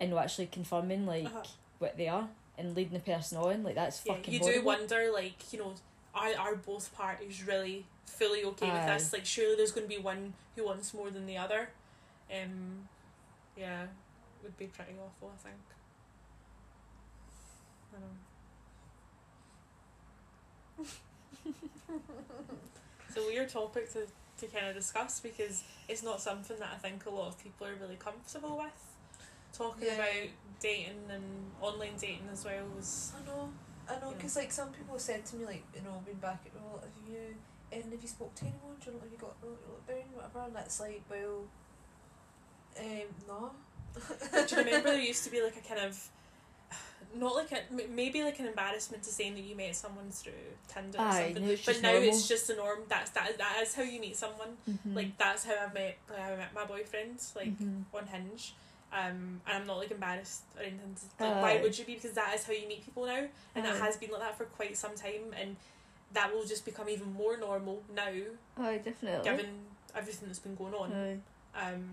[0.00, 1.42] and not actually confirming like Uh-huh.
[1.78, 4.60] what they are and leading the person on, like that's yeah, fucking you horrible.
[4.60, 5.74] do wonder, like, you know,
[6.14, 8.94] are, are both parties really fully okay with Aye.
[8.94, 9.12] this?
[9.12, 11.68] Like, surely there's going to be one who wants more than the other.
[12.30, 12.88] Um,
[13.56, 13.86] yeah,
[14.42, 15.56] would be pretty awful, I think.
[17.96, 18.06] I know.
[23.08, 24.06] it's a weird topic to,
[24.38, 27.66] to kind of discuss because it's not something that I think a lot of people
[27.66, 28.72] are really comfortable with.
[29.52, 29.94] Talking Yeah.
[29.94, 30.28] about
[30.60, 33.50] dating and online dating as well was I know,
[33.88, 34.16] I know, Yeah.
[34.16, 37.08] because like some people said to me, like you know, being back at well, have
[37.08, 37.34] you,
[37.72, 38.76] and have you spoke to anyone?
[38.80, 40.40] Do you know, have you got uh, lockdown, whatever?
[40.46, 41.44] And that's like, well,
[42.78, 43.50] um, no.
[44.46, 46.08] Do you remember there used to be like a kind of
[47.16, 50.32] not like a m- maybe like an embarrassment to saying that you met someone through
[50.66, 52.08] Tinder or something, now it's but now normal.
[52.08, 52.80] it's just the norm.
[52.88, 54.56] That's that that is how you meet someone.
[54.68, 54.96] Mhm.
[54.96, 57.84] Like that's how I've met like, I met my boyfriend like Mhm.
[57.94, 58.54] on Hinge.
[58.92, 60.94] Um, and I'm not like embarrassed or anything.
[61.18, 61.94] Like, why would you be?
[61.94, 63.24] Because that is how you meet people now,
[63.56, 65.56] and that has been like that for quite some time, and
[66.12, 68.12] that will just become even more normal now,
[68.58, 69.28] Aye, definitely.
[69.28, 69.46] given
[69.96, 71.22] everything that's been going on.
[71.56, 71.84] Um,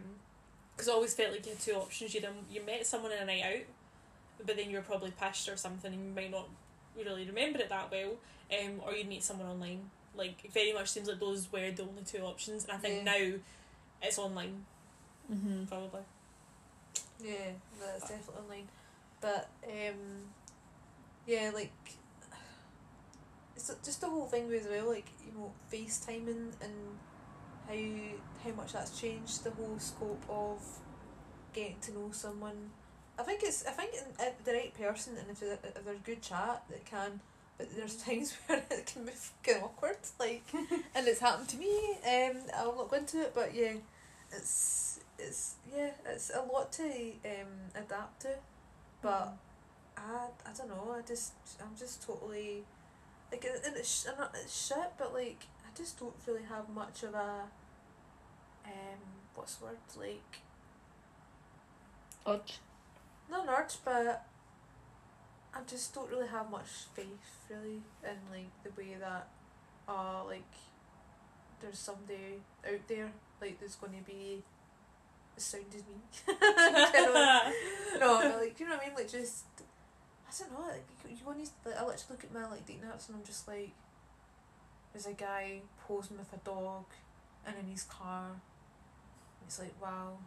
[0.75, 2.13] because I always felt like you had two options.
[2.13, 3.63] You you met someone in a night out,
[4.45, 6.47] but then you were probably pissed or something, and you might not
[6.95, 8.11] really remember it that well.
[8.51, 9.89] Um, or you'd meet someone online.
[10.15, 13.05] Like it very much seems like those were the only two options, and I think
[13.05, 13.11] Yeah.
[13.31, 13.37] now
[14.03, 14.65] it's online
[15.31, 15.67] Mhm.
[15.67, 16.01] probably.
[17.23, 18.67] Yeah, that's definitely online.
[19.21, 20.29] But um,
[21.27, 21.71] yeah, like
[23.55, 26.97] it's just the whole thing with as well, like you know, FaceTiming and
[27.67, 30.59] how how much that's changed the whole scope of
[31.53, 32.71] getting to know someone.
[33.19, 33.93] I think it's I think
[34.45, 37.21] the right person and if there- if there's good chat that can.
[37.57, 40.43] But there's times where it can be fucking awkward, like,
[40.95, 41.97] and it's happened to me.
[42.05, 43.73] Um, I'll not go into it, but yeah,
[44.31, 44.90] it's
[45.21, 48.35] it's yeah, it's a lot to um adapt to,
[49.01, 49.33] but
[49.97, 50.95] I I don't know.
[50.97, 52.63] I just I'm just totally
[53.31, 57.03] like and and it's not it's shit, but like I just don't really have much
[57.03, 57.43] of a
[58.65, 59.01] um
[59.35, 60.41] what's the word like
[62.27, 62.59] Urge.
[63.29, 64.25] not an urge, but
[65.53, 69.27] I just don't really have much faith really in like the way that
[69.87, 70.53] uh like
[71.59, 73.11] there's somebody out there
[73.41, 74.43] like there's going to be
[75.37, 75.99] as sound as me.
[76.25, 77.53] Kind of-
[77.99, 78.95] no, but like you know what I mean.
[78.95, 79.45] Like just
[80.27, 80.67] I don't know.
[80.67, 83.17] Like you, you want to like I literally look at my like dating apps and
[83.17, 83.71] I'm just like,
[84.93, 86.85] there's a guy posing with a dog,
[87.45, 88.27] and in his car.
[89.45, 90.17] It's like wow.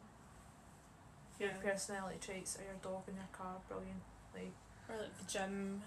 [1.40, 3.57] Your personality traits are your dog in your car.
[3.68, 4.02] Brilliant.
[4.34, 4.52] Like
[4.88, 5.82] or like the gym,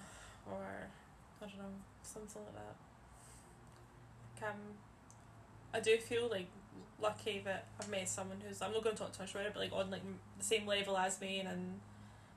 [0.49, 0.89] or
[1.41, 2.76] I don't know, something like that.
[4.49, 4.59] Um,
[5.74, 6.47] I do feel like
[7.01, 9.53] lucky that I've met someone who's I'm not going to talk too much about it,
[9.53, 10.01] but like on like
[10.38, 11.73] the same level as me and in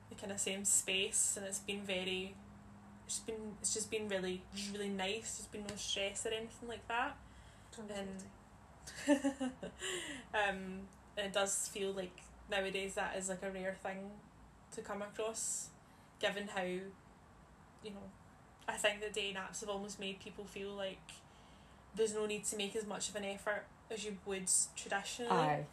[0.09, 2.35] the kind of same space, and it's been very.
[3.07, 5.37] It's been it's just been really really nice.
[5.37, 7.17] There's been no stress or anything like that.
[7.77, 8.23] And
[10.33, 10.87] um,
[11.17, 14.11] and it does feel like nowadays that is like a rare thing
[14.75, 15.69] to come across,
[16.19, 16.81] given how, you
[17.85, 18.09] know,
[18.67, 20.99] I think that dating apps have almost made people feel like
[21.95, 25.65] there's no need to make as much of an effort as you would traditionally Aye.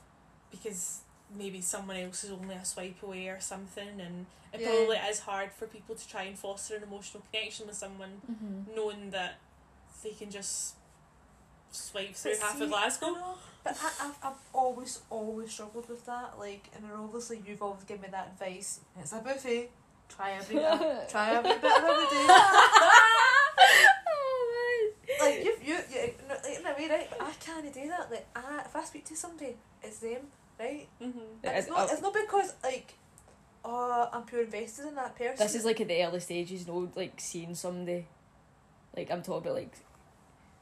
[0.51, 1.01] because
[1.37, 4.69] maybe someone else is only a swipe away or something, and it Yeah.
[4.69, 8.75] probably is hard for people to try and foster an emotional connection with someone Mhm.
[8.75, 9.35] knowing that
[10.03, 10.75] they can just
[11.71, 13.11] swipe through But half see, of Glasgow.
[13.11, 16.39] Know, but I, I've, I've always, always struggled with that.
[16.39, 18.81] Like, and obviously you've always given me that advice.
[18.99, 19.71] It's a buffet.
[20.09, 22.27] Try every, uh, try every bit of every day.
[24.09, 27.09] oh like you, you, you no, like, in a way, right?
[27.11, 28.11] But I can't do that.
[28.11, 30.23] Like, I, if I speak to somebody, it's them,
[30.59, 30.89] right?
[31.03, 31.19] Mm-hmm.
[31.43, 31.91] It's It's not.
[31.91, 32.95] It's not because like,
[33.65, 35.37] oh, I'm pure invested in that person.
[35.39, 38.07] This is like at the early stages, you know, like seeing somebody.
[38.97, 39.75] Like I'm talking about like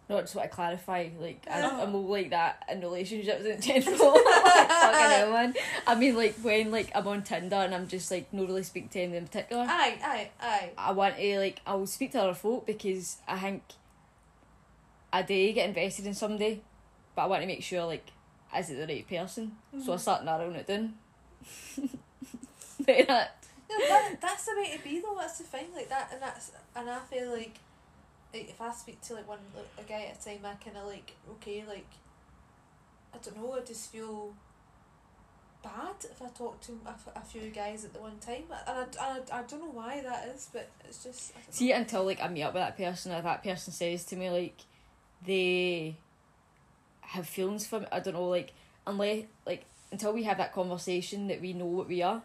[0.09, 1.83] not just want to clarify, like I, Yeah.
[1.83, 4.12] I'm more like that in relationships in general.
[4.14, 5.55] like, fucking hell, man.
[5.87, 8.89] I mean like when like I'm on Tinder and I'm just like not really speaking
[8.91, 9.66] to anyone in particular.
[9.68, 10.70] Aye, aye, aye.
[10.79, 13.62] I want to like I will speak to other folk because I think
[15.17, 16.62] I do get invested in somebody,
[17.14, 18.07] but I want to make sure like
[18.57, 19.53] is it the right person.
[19.85, 20.01] So I Mhm.
[20.01, 20.95] start narrowing it down.
[22.87, 23.45] Like that.
[23.71, 25.17] No, that, that's the way to be though.
[25.19, 27.57] That's the thing, like that, and that's and I feel like,
[28.33, 30.77] like if I speak to like one like, a guy at a time, I kind
[30.77, 31.87] of like okay, like
[33.14, 34.35] I don't know, I just feel
[35.62, 38.83] bad if I talk to a, a few guys at the one time, and I,
[38.83, 41.77] and I, I don't know why that is, but it's just See know.
[41.77, 44.59] until like I meet up with that person or that person says to me like
[45.25, 45.97] they
[47.01, 47.87] have feelings for me.
[47.93, 48.53] I don't know, like
[48.87, 52.23] unless like until we have that conversation that we know what we are.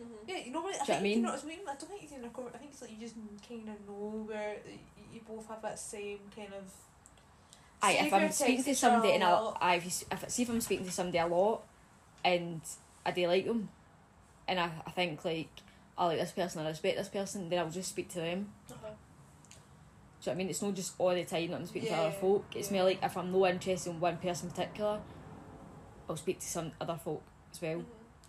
[0.00, 0.12] Mm-hmm.
[0.28, 1.16] Yeah, you know what I Do you I think.
[1.16, 2.24] You know, what I mean, I don't think you can.
[2.24, 3.14] I think it's like you just
[3.46, 4.56] kind of know where
[5.12, 6.64] you both have that same kind of.
[7.82, 9.52] I if if I'm speaking to somebody and I.
[9.60, 11.62] I if, you if see if I'm speaking to somebody a lot,
[12.24, 12.60] and
[13.04, 13.68] I do like them,
[14.48, 15.48] and I I think like
[15.98, 18.52] I like this person, I respect this person, then I'll just speak to them.
[20.22, 20.50] Do you know what I mean?
[20.50, 22.44] It's not just all the time that I'm speaking to other folk.
[22.54, 22.76] It's yeah.
[22.78, 25.00] more like if I'm no interested in one person in particular,
[26.08, 27.82] I'll speak to some other folk as well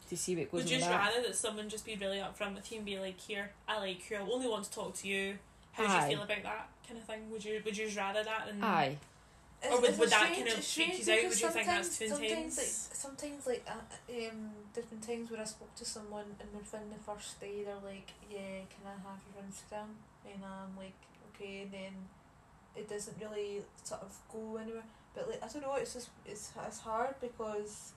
[0.09, 1.07] to see what goes Would on you with that.
[1.13, 4.09] rather that someone just be really upfront with you and be like, "Here, I like
[4.09, 4.17] you.
[4.17, 5.37] I only want to talk to you.
[5.73, 7.29] How do you feel about that kind of thing?
[7.29, 8.97] Would you Would you rather that than Aye.
[9.63, 11.23] Or would- It's- would it's that strange- kind of it's freak you out?
[11.29, 12.55] Would you think that's too sometimes- intense?
[12.55, 16.49] Sometimes, like, sometimes, like, uh, um, there's been times where I spoke to someone and
[16.55, 20.93] within the first day they're like, "Yeah, can I have your Instagram?" And I'm like,
[21.41, 21.93] And then
[22.75, 24.83] it doesn't really sort of go anywhere.
[25.13, 25.75] But like, I don't know.
[25.75, 27.93] It's just it's it's hard because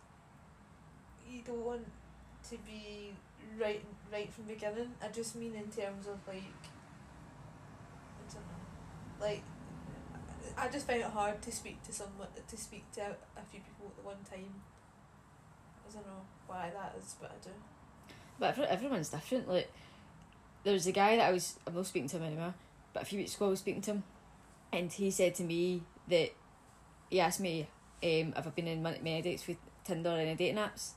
[1.30, 1.86] you don't want
[2.51, 3.14] to be
[3.61, 4.92] right right from the beginning.
[5.03, 6.62] I just mean in terms of like,
[8.18, 9.42] I don't know, like
[10.57, 13.61] I just find it hard to speak to someone to speak to a, a few
[13.61, 14.55] people at the one time.
[15.88, 17.51] I don't know why that is, but I do.
[18.38, 19.49] But everyone's different.
[19.49, 19.70] Like,
[20.64, 22.55] there was a guy that I was, I'm not speaking to him anymore,
[22.95, 24.05] but a few weeks ago I was speaking to him,
[24.72, 26.30] and he said to me that
[27.11, 27.68] he asked me
[28.03, 30.92] um, if I've been in many, dates with Tinder or any dating apps,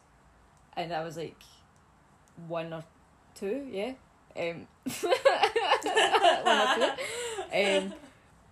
[0.76, 1.42] and I was like,
[2.48, 2.84] one or
[3.36, 3.94] two, yeah.
[4.38, 4.68] Um,
[5.02, 6.92] one or two.
[7.54, 7.94] Um,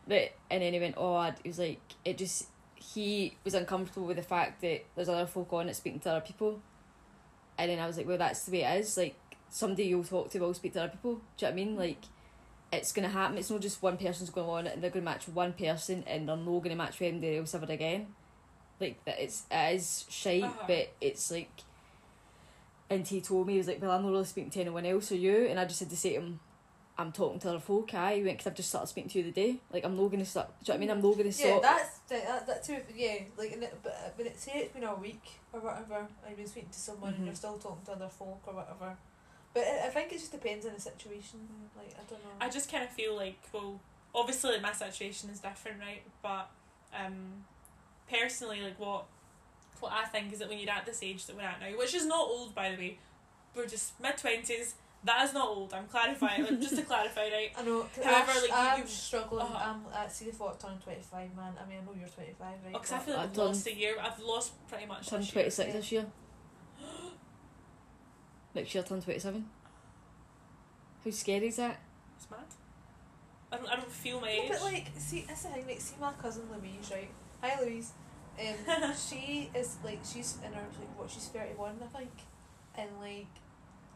[0.08, 4.08] but and then he went, oh, I'd, he was like, it just he was uncomfortable
[4.08, 6.62] with the fact that there's other folk on it speaking to other people,
[7.58, 8.98] and then I was like, well, that's the way it is.
[8.98, 9.16] Like
[9.50, 11.22] somebody you'll talk to will speak to other people.
[11.38, 11.76] Do you know what I mean?
[11.76, 12.04] Like
[12.72, 13.38] it's gonna happen.
[13.38, 16.04] It's not just one person's going on it and they're gonna match with one person
[16.08, 18.08] and they're not gonna match with anybody else ever again.
[18.80, 20.64] Like that, it's it is shite, Uh-huh.
[20.68, 21.50] but it's like.
[22.90, 25.12] And he told me he was like, well, I'm not really speaking to anyone else,
[25.12, 25.48] or you?
[25.48, 26.40] And I just had to say to him,
[26.98, 27.94] I'm talking to other folk.
[27.96, 29.60] I went because I've just started speaking to you the day.
[29.74, 30.48] Like I'm not gonna start.
[30.48, 30.92] Do you know what I mean?
[30.92, 31.62] I'm not gonna Yeah, stop.
[31.64, 32.78] that's that, that, too.
[32.96, 36.08] Yeah, like in it, but but it, say it's been a week or whatever, and
[36.30, 37.26] you've been speaking to someone and Mhm.
[37.28, 38.96] you're still talking to other folk or whatever.
[39.56, 41.40] But I, I think it just depends on the situation.
[41.76, 42.30] Like I don't know.
[42.40, 43.80] I just kind of feel like, well,
[44.14, 46.04] obviously my situation is different, right?
[46.22, 46.52] But
[46.94, 47.46] um,
[48.12, 49.06] personally, like what
[49.80, 51.96] what I think is that when you're at this age that we're at now, which
[51.96, 52.98] is not old by the way,
[53.56, 54.76] we're just mid twenties.
[55.06, 55.72] That is not old.
[55.72, 56.42] I'm clarifying.
[56.44, 57.52] like, just to clarify, right?
[57.56, 57.86] I know.
[58.04, 59.42] However, I, like, you- I'm you- struggling.
[59.44, 59.70] uh-huh.
[59.76, 61.54] I'm at see the thought turning twenty five, man.
[61.64, 62.74] I mean, I know you're twenty five, right?
[62.74, 63.96] Because I feel like I've I've lost a year.
[64.02, 65.08] I've lost pretty much.
[65.08, 66.06] Turned twenty six this year.
[68.56, 69.46] Next year, turn twenty seven.
[71.04, 71.80] How scary is that?
[72.18, 72.40] It's mad.
[73.52, 73.68] I don't.
[73.70, 74.50] I don't feel my No, age.
[74.50, 75.68] but like, see, that's the thing.
[75.68, 77.10] Like, see, my cousin Louise, right?
[77.42, 77.92] Hi, Louise.
[78.40, 81.10] Um, she is like, she's in her like what?
[81.10, 82.12] She's thirty one, I think,
[82.78, 83.28] and like,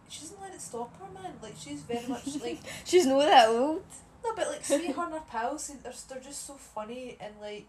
[0.10, 1.34] she doesn't let it stop her, man.
[1.42, 3.84] Like, she's very much like, She's not that old.
[4.24, 7.68] no, but like, see her and her pals, they're they're just so funny and like,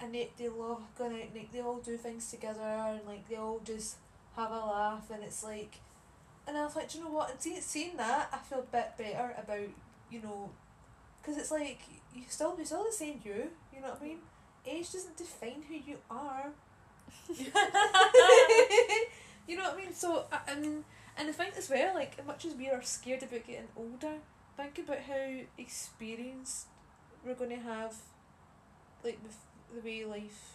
[0.00, 1.28] and they they love going out.
[1.34, 3.96] Like, they all do things together and like they all just
[4.36, 5.78] have a laugh, and it's like,
[6.46, 7.42] and I was like, do you know what?
[7.42, 9.68] See, seeing that, I feel a bit better about
[10.10, 10.50] you know,
[11.20, 11.80] because it's like
[12.14, 13.50] you still you're still the same you.
[13.74, 14.18] You know what I mean?
[14.66, 16.52] Age doesn't define who you are.
[19.46, 19.92] you know what I mean?
[19.92, 20.84] So I, I mean,
[21.16, 24.14] and the thing as well, like as much as we are scared about getting older,
[24.56, 26.66] think about how experienced
[27.24, 27.94] we're going to have,
[29.02, 29.36] like with
[29.74, 30.54] the way life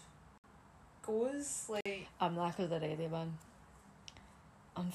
[1.06, 1.66] goes.
[1.68, 3.38] Like, I'm knackered already, man.
[4.76, 4.92] I'm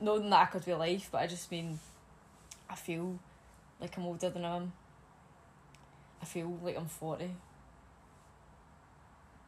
[0.00, 1.78] not could with life, but I just mean
[2.68, 3.18] I feel
[3.80, 4.72] like I'm older than I am.
[6.22, 7.30] I feel like I'm forty.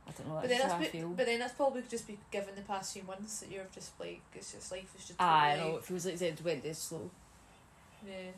[0.07, 0.39] I don't know.
[0.41, 1.09] but then that's how I but, feel.
[1.11, 4.23] but then that's probably just be given the past few months that you're just like
[4.35, 5.21] it's just life is just.
[5.21, 7.11] I totally- know it feels like it went this slow.
[8.07, 8.31] Yeah.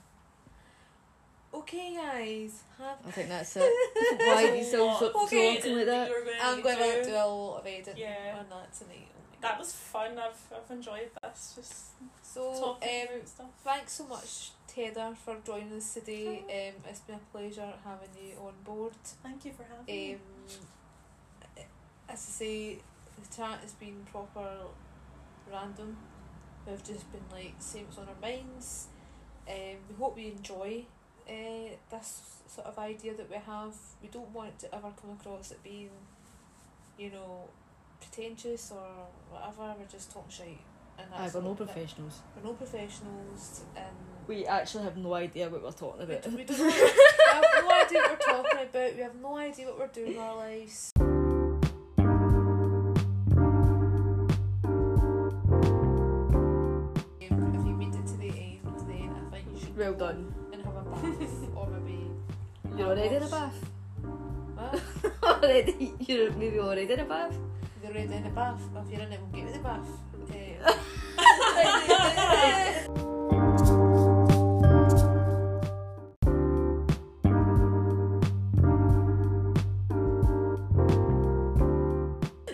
[1.53, 2.63] Okay, guys.
[2.79, 3.63] Have I think that's it.
[4.19, 5.57] Why are you so What so, Okay.
[5.57, 6.09] talking like that?
[6.09, 7.11] Going I'm going to do.
[7.11, 8.37] do a lot of editing Yeah.
[8.39, 9.09] on that tonight.
[9.41, 10.19] That was fun.
[10.19, 11.53] I've I've enjoyed this.
[11.57, 11.87] Just
[12.23, 12.51] so.
[12.51, 13.47] Um, about stuff.
[13.65, 16.39] thanks so much, Heather, for joining us today.
[16.41, 18.93] Um, it's been a pleasure having you on board.
[19.23, 20.15] Thank you for having me.
[20.15, 20.21] Um,
[22.09, 22.79] as I say,
[23.21, 24.49] the chat has been proper
[25.51, 25.97] random.
[26.67, 28.89] We've just been like saying what's on our minds.
[29.49, 30.85] Um, we hope you enjoy
[31.29, 33.75] uh, this sort of idea that we have.
[34.03, 35.91] We don't want it to ever come across it being,
[36.99, 37.49] you know,
[38.01, 38.87] pretentious or
[39.31, 39.75] whatever.
[39.79, 40.59] We're just talking shit.
[40.99, 42.21] And Aye, we're no professionals.
[42.37, 43.87] We're no professionals, and
[44.27, 46.23] We actually have no idea what we're talking we, about.
[46.25, 46.73] do, we, don't know, we
[47.33, 48.95] have no idea what we're talking about.
[48.97, 50.93] We have no idea what we're doing in our lives.
[57.21, 60.35] If you made it to the end, then I think you should Well go done.
[60.53, 62.11] and have a bath or maybe.
[62.77, 63.71] You're already in a bath.
[64.55, 64.83] What?
[65.23, 67.37] already, you're maybe already in a bath.
[67.93, 68.61] You're already in a bath.
[68.87, 69.89] If you're in it, we'll get you the bath.
[70.63, 71.81] Um,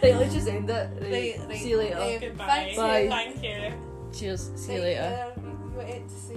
[0.03, 0.91] Right, let's just end it.
[1.01, 1.59] Right, Right, right.
[1.59, 1.97] See you later.
[1.99, 2.47] Um, Goodbye.
[2.47, 3.09] thanks, Bye.
[3.09, 3.73] Thank you.
[4.19, 4.51] Cheers.
[4.55, 5.33] See you right, later.
[5.37, 6.35] uh, you, you wanted to say.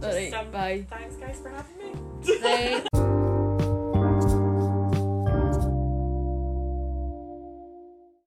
[0.00, 0.86] Just, Alright, um, bye.
[0.90, 1.92] Thanks guys for having me.
[2.42, 2.88] Right.